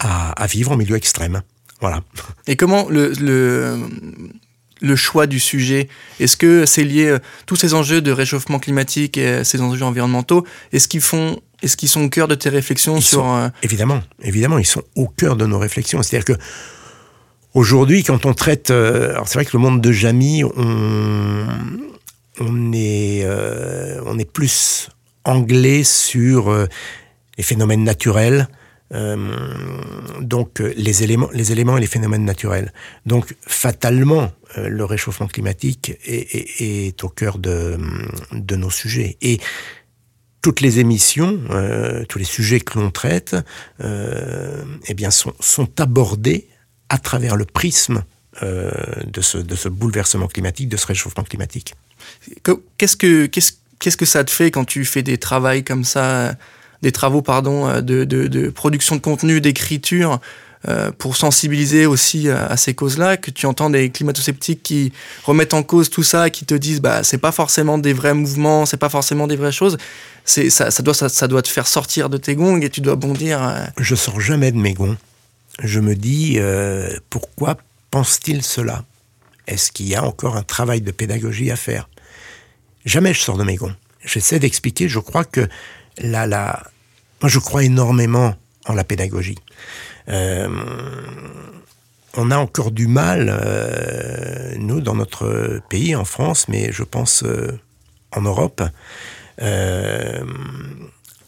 [0.00, 1.42] à, à, vivre en milieu extrême.
[1.80, 2.00] Voilà.
[2.48, 3.78] Et comment le, le,
[4.80, 9.16] le choix du sujet Est-ce que c'est lié euh, tous ces enjeux de réchauffement climatique
[9.16, 13.00] et ces enjeux environnementaux Est-ce qu'ils font est-ce qu'ils sont au cœur de tes réflexions
[13.00, 16.02] sur euh, Évidemment, évidemment, ils sont au cœur de nos réflexions.
[16.02, 16.42] C'est-à-dire que
[17.54, 21.46] aujourd'hui, quand on traite, alors c'est vrai que le monde de Jamie, on,
[22.40, 23.24] on est,
[24.04, 24.88] on est plus
[25.24, 26.66] anglais sur euh,
[27.36, 28.48] les phénomènes naturels,
[28.92, 29.34] euh,
[30.20, 32.72] donc euh, les éléments, les éléments et les phénomènes naturels.
[33.06, 37.78] Donc fatalement, le réchauffement climatique est, au cœur de,
[38.32, 39.16] nos sujets.
[39.22, 39.40] Et
[40.42, 41.40] toutes les émissions,
[42.10, 43.34] tous les sujets que l'on traite,
[43.80, 46.48] eh bien sont, sont, abordés
[46.90, 48.04] à travers le prisme
[48.42, 51.74] de, ce, de ce bouleversement climatique, de ce réchauffement climatique.
[52.76, 53.52] Qu'est-ce que qu'est-ce
[53.82, 56.36] Qu'est-ce que ça te fait quand tu fais des travaux comme ça,
[56.82, 60.20] des travaux pardon euh, de, de, production de contenu, d'écriture,
[60.68, 64.92] euh, pour sensibiliser aussi à, ces causes-là, que tu entends des climato-sceptiques qui
[65.24, 68.66] remettent en cause tout ça, qui te disent bah c'est pas forcément des vrais mouvements,
[68.66, 69.78] c'est pas forcément des vraies choses.
[70.24, 73.42] Ça, doit ça, doit te faire sortir de tes gongs et tu dois bondir.
[73.42, 73.64] Euh.
[73.78, 74.96] Je sors jamais de mes gonds.
[75.60, 76.38] Je me dis
[77.10, 77.56] pourquoi
[77.90, 78.84] pense-t-il cela?
[79.48, 81.88] Est-ce qu'il y a encore un travail de pédagogie à faire?
[82.84, 83.74] Jamais je sors de mes gonds.
[84.04, 85.48] J'essaie d'expliquer, je crois que
[85.98, 86.62] la, la...
[87.20, 88.34] Moi, je crois énormément
[88.66, 89.38] en la pédagogie.
[90.08, 90.48] Euh,
[92.14, 97.22] on a encore du mal, euh, nous, dans notre pays, en France, mais je pense
[97.22, 97.58] euh,
[98.10, 98.62] en Europe,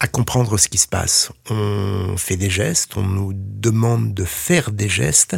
[0.00, 1.32] à comprendre ce qui se passe.
[1.50, 5.36] On fait des gestes, on nous demande de faire des gestes.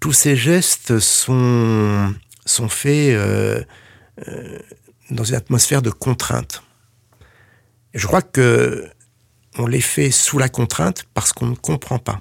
[0.00, 2.12] Tous ces gestes sont,
[2.44, 3.16] sont faits
[5.10, 6.62] dans une atmosphère de contrainte.
[7.94, 8.88] Et je crois que
[9.58, 12.20] on les fait sous la contrainte parce qu'on ne comprend pas.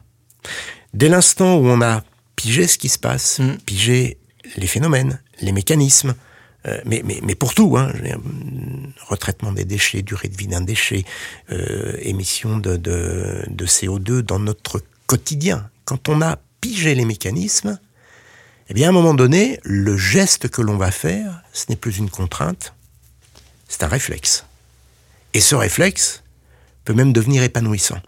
[0.94, 2.04] Dès l'instant où on a
[2.36, 3.58] pigé ce qui se passe, mm.
[3.66, 4.18] pigé
[4.58, 6.16] les phénomènes, les mécanismes,
[6.68, 7.92] euh, mais, mais, mais, pour tout, hein,
[9.08, 11.04] retraitement des déchets, durée de vie d'un déchet,
[11.52, 15.70] euh, émission de, de, de, CO2 dans notre quotidien.
[15.84, 17.80] Quand on a pigé les mécanismes,
[18.70, 21.98] eh bien à un moment donné, le geste que l'on va faire, ce n'est plus
[21.98, 22.74] une contrainte,
[23.68, 24.46] c'est un réflexe.
[25.34, 26.24] Et ce réflexe
[26.84, 28.00] peut même devenir épanouissant.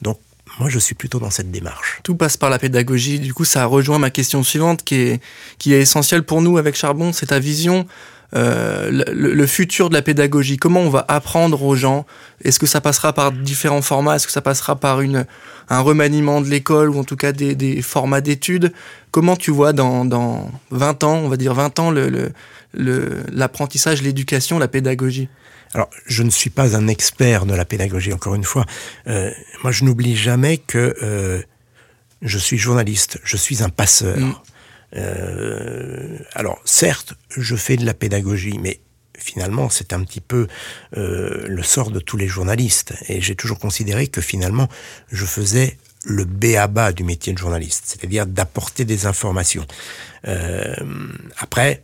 [0.00, 0.18] Donc,
[0.58, 2.00] moi, je suis plutôt dans cette démarche.
[2.02, 3.18] Tout passe par la pédagogie.
[3.18, 5.22] Du coup, ça rejoint ma question suivante qui est,
[5.58, 7.12] qui est essentielle pour nous avec Charbon.
[7.12, 7.86] C'est ta vision,
[8.34, 10.56] euh, le, futur de la pédagogie.
[10.56, 12.06] Comment on va apprendre aux gens?
[12.44, 14.16] Est-ce que ça passera par différents formats?
[14.16, 15.26] Est-ce que ça passera par une,
[15.72, 18.72] un remaniement de l'école ou en tout cas des, des formats d'études
[19.12, 22.32] Comment tu vois dans, dans 20 ans, on va dire 20 ans, le,
[22.72, 25.28] l'apprentissage, l'éducation, la pédagogie?
[25.74, 28.64] Alors, je ne suis pas un expert de la pédagogie, encore une fois.
[29.06, 29.30] Euh,
[29.62, 31.42] moi, je n'oublie jamais que euh,
[32.22, 34.18] je suis journaliste, je suis un passeur.
[34.18, 34.34] Mm.
[34.96, 38.80] Euh, alors, certes, je fais de la pédagogie, mais
[39.22, 40.46] finalement, c'est un petit peu
[40.92, 42.94] le sort de tous les journalistes.
[43.08, 44.68] Et j'ai toujours considéré que finalement,
[45.10, 49.66] je faisais le béaba du métier de journaliste, c'est-à-dire d'apporter des informations.
[51.38, 51.82] après,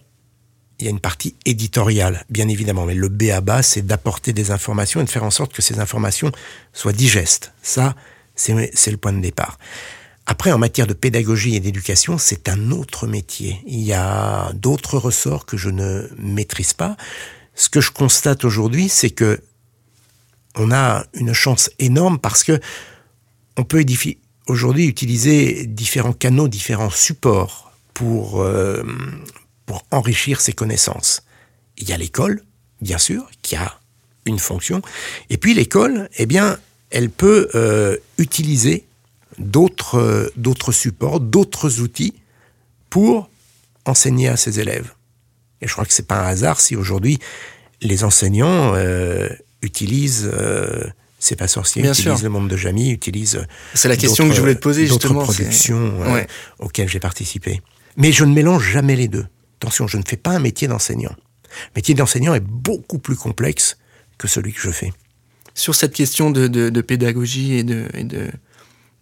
[0.79, 4.33] il y a une partie éditoriale, bien évidemment, mais le B à bas, c'est d'apporter
[4.33, 6.31] des informations et de faire en sorte que ces informations
[6.73, 7.53] soient digestes.
[7.63, 7.97] Ça,
[8.37, 9.59] c'est le point de départ.
[10.31, 13.63] Après, en matière de pédagogie et d'éducation, c'est un autre métier.
[13.67, 16.99] Il y a d'autres ressorts que je ne maîtrise pas.
[17.55, 19.41] Ce que je constate aujourd'hui, c'est que
[20.55, 22.61] on a une chance énorme parce que
[23.57, 23.83] on peut
[24.49, 28.83] aujourd'hui utiliser différents canaux, différents supports pour euh,
[29.65, 31.23] pour enrichir ses connaissances.
[31.79, 32.43] Il y a l'école,
[32.83, 33.81] bien sûr, qui a
[34.27, 34.83] une fonction.
[35.31, 36.59] Et puis l'école, eh bien,
[36.91, 38.88] elle peut euh, utiliser
[39.39, 42.15] d'autres euh, d'autres supports, d'autres outils
[42.91, 43.31] pour
[43.85, 44.93] enseigner à ses élèves.
[45.61, 47.19] Et je crois que c'est pas un hasard si aujourd'hui
[47.81, 49.29] les enseignants euh,
[49.63, 50.85] utilisent euh,
[51.19, 53.45] C'est pas sorcier, utilisent le monde de Jamie, utilisent.
[53.75, 55.21] C'est la question que je voulais te poser justement.
[55.21, 56.25] D'autres productions euh,
[56.59, 57.61] auxquelles j'ai participé.
[57.97, 59.27] Mais je ne mélange jamais les deux.
[59.61, 61.15] Attention, je ne fais pas un métier d'enseignant.
[61.75, 63.79] Le métier d'enseignant est beaucoup plus complexe
[64.19, 64.93] que celui que je fais.
[65.55, 68.29] Sur cette question de, de, pédagogie et de, et de,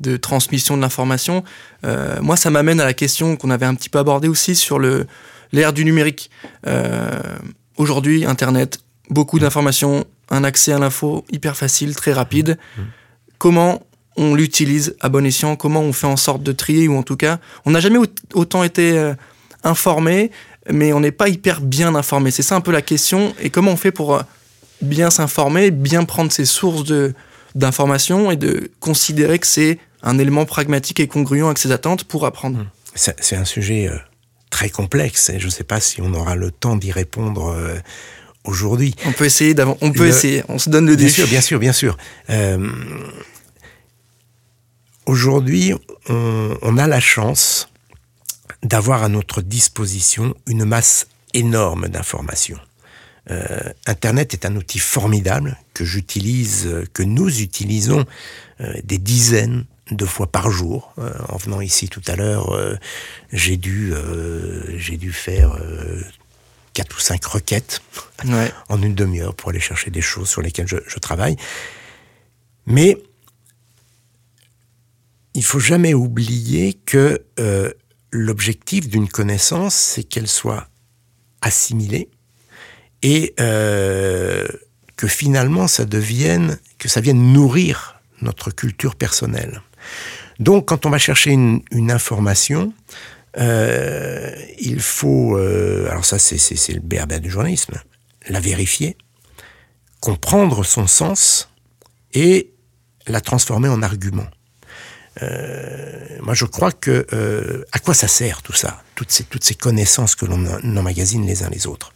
[0.01, 1.45] de transmission de l'information,
[1.85, 4.79] euh, moi, ça m'amène à la question qu'on avait un petit peu abordée aussi sur
[4.79, 5.07] le
[5.53, 6.31] l'ère du numérique.
[6.67, 7.21] Euh,
[7.77, 8.81] Aujourd'hui, Internet,
[9.11, 12.57] beaucoup d'informations, un accès à l'info hyper facile, très rapide.
[12.57, 12.83] Mmh.
[13.39, 13.83] Comment
[14.17, 15.57] on l'utilise à bon escient?
[15.57, 16.89] Comment on fait en sorte de trier?
[16.89, 17.99] Ou en tout cas, on n'a jamais
[18.33, 19.15] autant été euh,
[19.63, 20.31] informé,
[20.71, 22.31] mais on n'est pas hyper bien informé.
[22.31, 23.35] C'est ça un peu la question.
[23.41, 24.23] Et comment on fait pour euh,
[24.81, 27.13] bien s'informer, bien prendre ses sources de
[27.57, 32.27] d'informations et de considérer que c'est un élément pragmatique et congruent avec ses attentes pour
[32.27, 32.59] apprendre.
[32.59, 32.71] Mmh.
[32.95, 33.97] C'est un sujet euh,
[34.51, 37.77] très complexe et je ne sais pas si on aura le temps d'y répondre euh,
[38.45, 38.95] aujourd'hui.
[39.05, 39.77] On peut essayer d'avant.
[39.81, 40.45] On peut essayer.
[40.49, 41.23] On se donne le défi.
[41.25, 41.97] Bien sûr, bien sûr,
[42.29, 42.69] bien sûr.
[45.07, 45.75] aujourd'hui,
[46.09, 47.69] on, on, a la chance
[48.63, 52.59] d'avoir à notre disposition une masse énorme d'informations.
[53.31, 58.05] Euh, Internet est un outil formidable que j'utilise, que nous utilisons
[58.61, 60.93] euh, des dizaines de fois par jour.
[60.99, 62.57] Euh, en venant ici tout à l'heure,
[63.33, 63.93] j'ai dû,
[64.77, 65.59] j'ai dû faire
[66.73, 67.83] quatre ou cinq requêtes
[68.69, 71.37] en une demi-heure pour aller chercher des choses sur lesquelles je, je travaille.
[72.67, 72.99] Mais
[75.35, 77.25] il faut jamais oublier que
[78.11, 80.69] l'objectif d'une connaissance, c'est qu'elle soit
[81.43, 82.09] assimilée
[83.07, 84.49] et euh,
[84.97, 89.63] que finalement ça devienne, que ça vienne nourrir notre culture personnelle.
[90.41, 92.73] Donc, quand on va chercher une, information,
[93.39, 97.81] euh, il faut, euh, alors ça c'est le béaba du journalisme,
[98.29, 98.97] la vérifier,
[100.01, 101.49] comprendre son sens
[102.13, 102.51] et
[103.07, 104.27] la transformer en argument.
[106.23, 107.07] Moi, je crois que
[107.71, 110.45] à quoi ça sert tout ça, toutes ces toutes ces connaissances que l'on
[110.77, 111.93] emmagasine les uns les autres?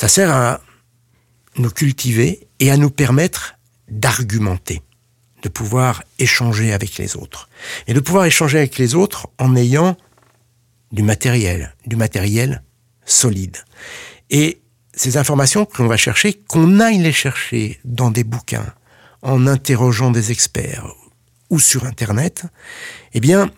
[0.00, 0.62] Ça sert à
[1.58, 3.56] nous cultiver et à nous permettre
[3.90, 4.80] d'argumenter,
[5.42, 7.50] de pouvoir échanger avec les autres
[7.86, 9.98] et de pouvoir échanger avec les autres en ayant
[10.90, 12.62] du matériel, du matériel
[13.04, 13.58] solide.
[14.30, 14.62] Et
[14.94, 18.72] ces informations que l'on va chercher, qu'on aille les chercher dans des bouquins,
[19.20, 20.94] en interrogeant des experts
[21.50, 22.44] ou sur Internet,
[23.12, 23.50] eh bien,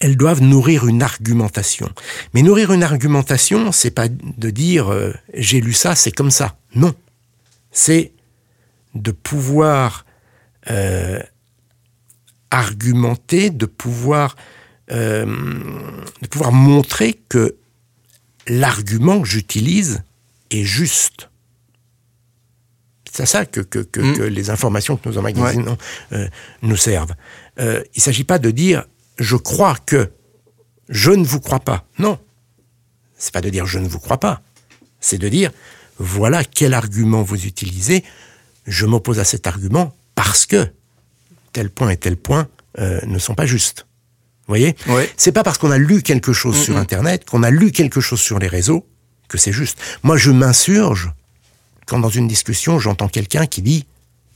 [0.00, 1.88] elles doivent nourrir une argumentation.
[2.32, 6.56] Mais nourrir une argumentation, c'est pas de dire euh, j'ai lu ça, c'est comme ça.
[6.74, 6.94] Non,
[7.70, 8.12] c'est
[8.94, 10.06] de pouvoir
[10.70, 11.20] euh,
[12.50, 14.36] argumenter, de pouvoir
[14.90, 15.26] euh,
[16.22, 17.56] de pouvoir montrer que
[18.46, 20.02] l'argument que j'utilise
[20.50, 21.30] est juste.
[23.10, 23.84] C'est à ça que, mm.
[24.14, 25.78] que, les informations que nous emmagasinons
[26.12, 26.28] euh,
[26.62, 27.14] nous servent.
[27.58, 27.64] Il
[27.96, 28.84] ne s'agit pas de dire
[29.18, 30.10] je crois que,
[30.88, 31.86] je ne vous crois pas.
[31.98, 32.18] Non.
[33.16, 34.42] C'est pas de dire je ne vous crois pas.
[35.00, 35.50] C'est de dire
[35.98, 38.04] voilà quel argument vous utilisez.
[38.66, 40.66] Je m'oppose à cet argument parce que
[41.52, 42.48] tel point et tel point
[42.78, 43.86] euh, ne sont pas justes.
[44.46, 44.76] Vous voyez?
[45.16, 48.20] C'est pas parce qu'on a lu quelque chose sur Internet, qu'on a lu quelque chose
[48.20, 48.86] sur les réseaux,
[49.28, 49.78] que c'est juste.
[50.02, 51.10] Moi, je m'insurge
[51.86, 53.80] quand dans une discussion, j'entends quelqu'un qui dit⁇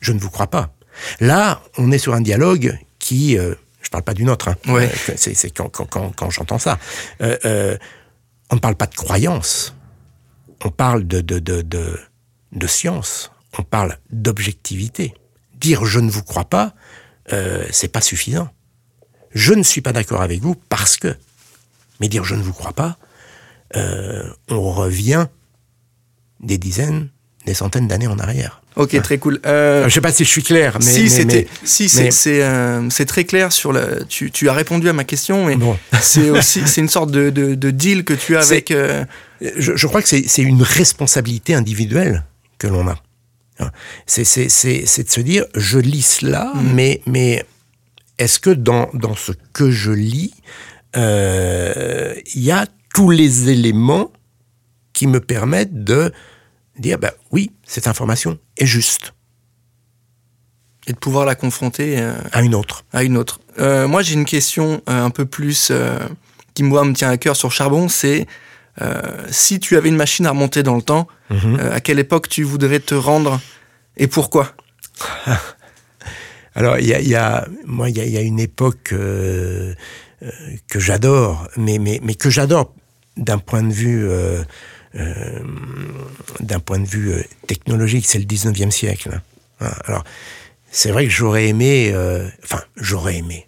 [0.01, 0.75] Je ne vous crois pas⁇
[1.27, 3.37] Là, on est sur un dialogue qui...
[3.37, 3.55] euh,
[3.89, 6.79] je parle pas d'une autre, hein, euh, c'est quand, quand, quand, j'entends ça.
[7.23, 7.79] Euh,
[8.51, 9.75] on ne parle pas de croyance,
[10.63, 11.99] on parle de, de, de, de,
[12.53, 15.15] de science, on parle d'objectivité.
[15.55, 16.75] Dire je ne vous crois pas,
[17.33, 18.51] euh, c'est pas suffisant.
[19.31, 21.17] Je ne suis pas d'accord avec vous parce que.
[21.99, 22.99] Mais dire je ne vous crois pas,
[23.75, 25.29] on revient
[26.41, 27.09] des dizaines,
[27.47, 28.61] des centaines d'années en arrière.
[28.79, 29.41] Ok, très cool.
[29.45, 32.89] Euh, je ne sais pas si je suis clair, mais si c'était, si c'est euh,
[32.91, 34.05] c'est très clair sur la.
[34.05, 35.59] Tu, tu, as répondu à ma question, mais
[36.01, 38.71] c'est aussi c'est une sorte de, de, de, deal que tu as avec.
[38.71, 39.05] Euh,
[39.41, 42.25] je, je, crois que c'est une responsabilité individuelle
[42.59, 43.03] que l'on a.
[44.07, 46.73] C'est c'est de se dire je lis cela, mm.
[46.75, 47.45] mais mais
[48.19, 50.35] est-ce que dans dans ce que je lis
[50.95, 54.13] il y a tous les éléments
[54.93, 56.13] qui me permettent de
[56.79, 59.15] dire bah oui, cette information est juste.
[60.87, 62.85] Et de pouvoir la confronter euh, à une autre.
[62.93, 63.41] À une autre.
[63.59, 65.71] Euh, moi, j'ai une question euh, un peu plus
[66.55, 68.27] qui moi me tient à cœur sur Charbon, c'est
[69.29, 71.59] si tu avais une machine à remonter dans le temps, mhm.
[71.73, 73.41] à quelle époque tu voudrais te rendre
[73.97, 74.55] et pourquoi?
[76.55, 79.75] Alors, il y a, moi, il y a, une époque que
[80.77, 82.73] j'adore, mais, mais, mais que j'adore
[83.17, 84.09] d'un point de vue
[84.95, 87.13] d'un point de vue
[87.47, 89.21] technologique, c'est le 19e siècle.
[89.61, 89.73] Hein.
[89.85, 90.05] Alors,
[90.71, 91.95] c'est vrai que j'aurais aimé,
[92.43, 93.47] enfin, j'aurais aimé.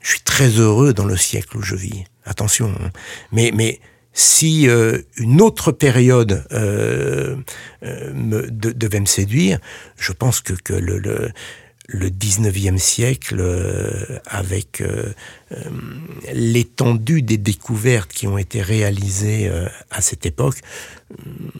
[0.00, 2.04] Je suis très heureux dans le siècle où je vis.
[2.24, 2.90] Attention, hein.
[3.32, 3.80] mais mais
[4.12, 7.36] si euh, une autre période euh,
[7.82, 9.58] euh, devait me séduire,
[9.96, 11.30] je pense que, que le,
[11.88, 13.42] le 19e siècle,
[14.26, 14.82] avec
[16.32, 19.50] l'étendue des découvertes qui ont été réalisées
[19.90, 20.60] à cette époque,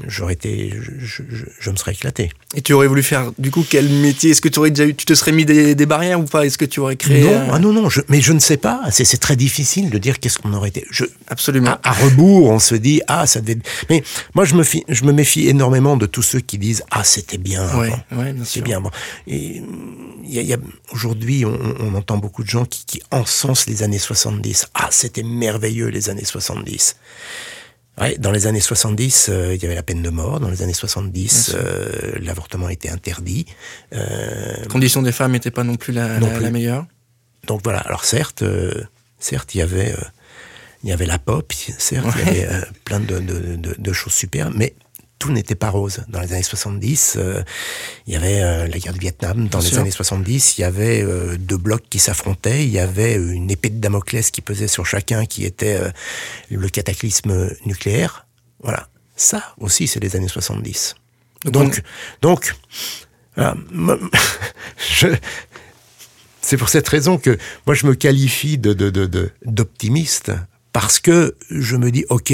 [0.06, 2.30] j'aurais été, je, me serais éclaté.
[2.54, 4.30] Et tu aurais voulu faire, du coup, quel métier?
[4.30, 6.44] Est-ce que tu aurais déjà eu, tu te serais mis des, barrières ou pas?
[6.44, 8.82] Est-ce que tu aurais créé Non, ah non, non, mais je ne sais pas.
[8.90, 10.84] C'est très difficile de dire qu'est-ce qu'on aurait été.
[10.90, 11.78] Je, Absolument.
[11.82, 13.58] À, rebours, on se dit ah ça devait.
[13.88, 14.02] Mais
[14.34, 17.66] moi, je me, je me méfie énormément de tous ceux qui disent ah c'était bien.
[17.76, 18.62] Oui, ouais, bien sûr.
[18.62, 18.80] bien.
[18.80, 18.90] Bon.
[19.26, 19.62] Et
[20.24, 20.58] il y a,
[20.92, 24.68] aujourd'hui, on, entend beaucoup de gens qui, qui encensent les années 70.
[24.74, 26.96] Ah c'était merveilleux les années 70.
[28.00, 30.40] Ouais, dans les années 70, euh, il y avait la peine de mort.
[30.40, 33.46] Dans les années 70, euh, l'avortement était interdit.
[33.92, 36.86] Euh, la condition des femmes n'était pas non plus la, la, meilleure.
[37.46, 37.80] Donc voilà.
[37.80, 38.82] Alors certes, euh,
[39.18, 39.94] certes, il y avait,
[40.82, 44.14] il y avait la pop, certes, il y avait plein de, de, de, de, choses
[44.14, 44.74] super, mais
[45.22, 46.00] tout n'était pas rose.
[46.08, 47.44] Dans les années 70, euh,
[48.08, 49.46] il y avait euh, la guerre du Vietnam.
[49.46, 52.64] Dans les années 70, il y avait euh, deux blocs qui s'affrontaient.
[52.64, 55.78] Il y avait une épée de Damoclès qui pesait sur chacun, qui était
[56.50, 58.26] le cataclysme nucléaire.
[58.64, 58.88] Voilà.
[59.14, 60.96] Ça aussi, c'est les années 70.
[61.44, 61.80] Donc,
[62.20, 62.56] donc,
[66.40, 68.72] c'est pour cette raison que moi je me qualifie de,
[69.44, 70.32] d'optimiste
[70.72, 72.32] parce que je me dis ok,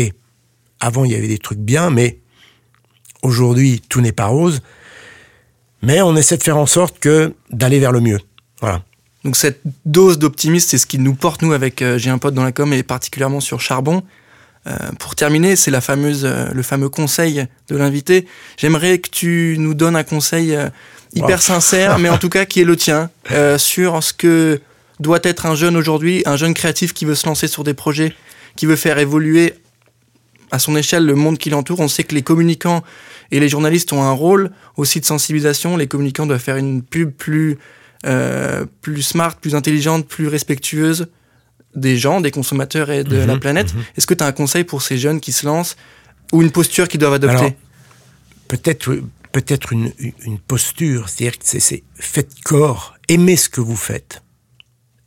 [0.81, 2.21] avant il y avait des trucs bien, mais
[3.23, 4.61] Aujourd'hui, tout n'est pas rose,
[5.83, 8.19] mais on essaie de faire en sorte que d'aller vers le mieux.
[8.61, 8.83] Voilà.
[9.25, 12.35] Donc cette dose d'optimisme, c'est ce qui nous porte nous avec euh, J'ai un pote
[12.35, 14.03] dans la com et particulièrement sur Charbon.
[14.67, 18.27] Euh, pour terminer, c'est la fameuse, euh, le fameux conseil de l'invité.
[18.57, 20.57] J'aimerais que tu nous donnes un conseil
[21.15, 23.11] hyper sincère, mais en tout cas qui est le tien,
[23.57, 24.61] sur ce que
[25.01, 28.15] doit être un jeune aujourd'hui, un jeune créatif qui veut se lancer sur des projets,
[28.57, 29.55] qui veut faire évoluer
[30.51, 31.81] à son échelle le monde qui l'entoure.
[31.81, 32.83] On sait que les communicants
[33.31, 35.77] et les journalistes ont un rôle aussi de sensibilisation.
[35.77, 37.59] Les communicants doivent faire une pub plus,
[38.07, 41.09] euh, plus smart, plus intelligente, plus respectueuse
[41.75, 43.75] des gens, des consommateurs et de la mhm, planète.
[43.75, 43.83] Mhm.
[43.97, 45.77] Est-ce que tu as un conseil pour ces jeunes qui se lancent
[46.33, 47.57] ou une posture qu'ils doivent adopter
[48.49, 48.99] Peut-être
[49.33, 54.23] peut-être une, une posture, c'est-à-dire que c'est faites corps, aimez ce que vous faites,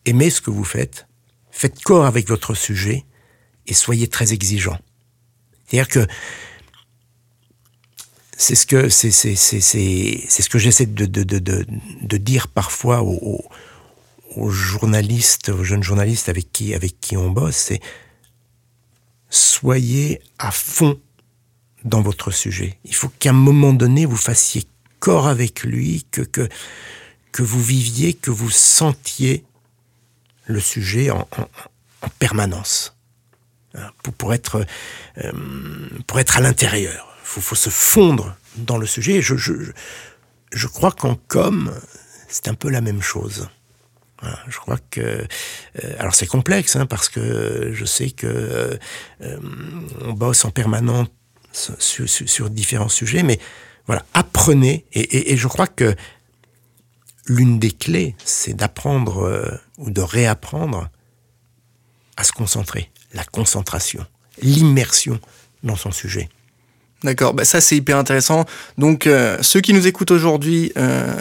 [0.06, 1.08] aimez ce que vous faites,
[1.50, 3.04] faites corps avec votre sujet
[3.68, 4.78] et soyez très exigeant.
[5.72, 6.05] C'est-à-dire que
[8.36, 8.65] c'est ce
[10.49, 17.80] que j'essaie de, dire parfois aux, journalistes, aux jeunes journalistes avec qui on bosse, c'est
[19.30, 20.99] soyez à fond
[21.86, 22.78] dans votre sujet.
[22.84, 24.65] Il faut qu'à un moment donné vous fassiez
[24.99, 26.49] corps avec lui, que
[27.41, 29.45] vous viviez, que vous sentiez
[30.47, 31.26] le sujet en
[32.19, 32.93] permanence.
[33.74, 34.65] Hein, pour, pour, être,
[35.17, 35.32] euh,
[36.05, 37.07] pour être à l'intérieur.
[37.24, 39.22] Il faut, se fondre dans le sujet.
[39.22, 39.53] Je, je,
[40.51, 41.74] je crois qu'en com,
[42.28, 43.47] c'est un peu la même chose.
[44.49, 45.26] je crois que euh,
[45.99, 48.78] alors c'est complexe hein, parce que je sais que
[49.22, 49.39] euh,
[50.01, 51.07] on bosse en permanence
[51.53, 53.39] sur, sur, différents sujets, mais
[53.88, 55.95] voilà, apprenez et, et je crois que
[57.26, 60.89] l'une des clés, c'est d'apprendre ou de réapprendre
[62.17, 64.05] à se concentrer la concentration,
[64.41, 65.20] l'immersion
[65.64, 66.30] dans son sujet.
[67.03, 68.45] D'accord, bah ça c'est hyper intéressant.
[68.78, 71.14] Donc euh, ceux qui nous écoutent aujourd'hui, euh,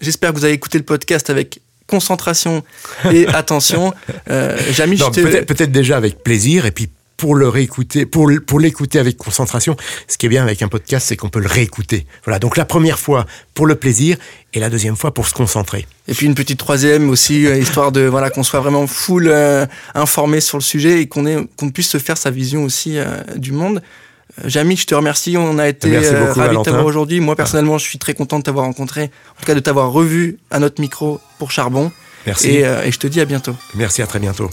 [0.00, 2.64] j'espère que vous avez écouté le podcast avec concentration
[3.12, 3.92] et attention.
[4.30, 9.16] Euh, Jamie, peut-être déjà avec plaisir et puis pour le réécouter, pour, pour l'écouter avec
[9.16, 9.76] concentration.
[10.08, 12.06] Ce qui est bien avec un podcast, c'est qu'on peut le réécouter.
[12.24, 12.38] Voilà.
[12.38, 14.16] Donc la première fois pour le plaisir
[14.54, 15.86] et la deuxième fois pour se concentrer.
[16.08, 19.66] Et puis une petite troisième aussi, euh, histoire de voilà qu'on soit vraiment full euh,
[19.94, 23.52] informé sur le sujet et qu'on qu'on puisse se faire sa vision aussi euh, du
[23.52, 23.82] monde.
[24.46, 25.36] Jamie, je te remercie.
[25.36, 27.20] On a été ravis de t'avoir aujourd'hui.
[27.20, 29.04] Moi, personnellement, je suis très content de t'avoir rencontré.
[29.36, 31.92] En tout cas, de t'avoir revu à notre micro pour Charbon.
[32.24, 32.48] Merci.
[32.48, 33.54] Et, et je te dis à bientôt.
[33.74, 34.48] Merci, à très bientôt.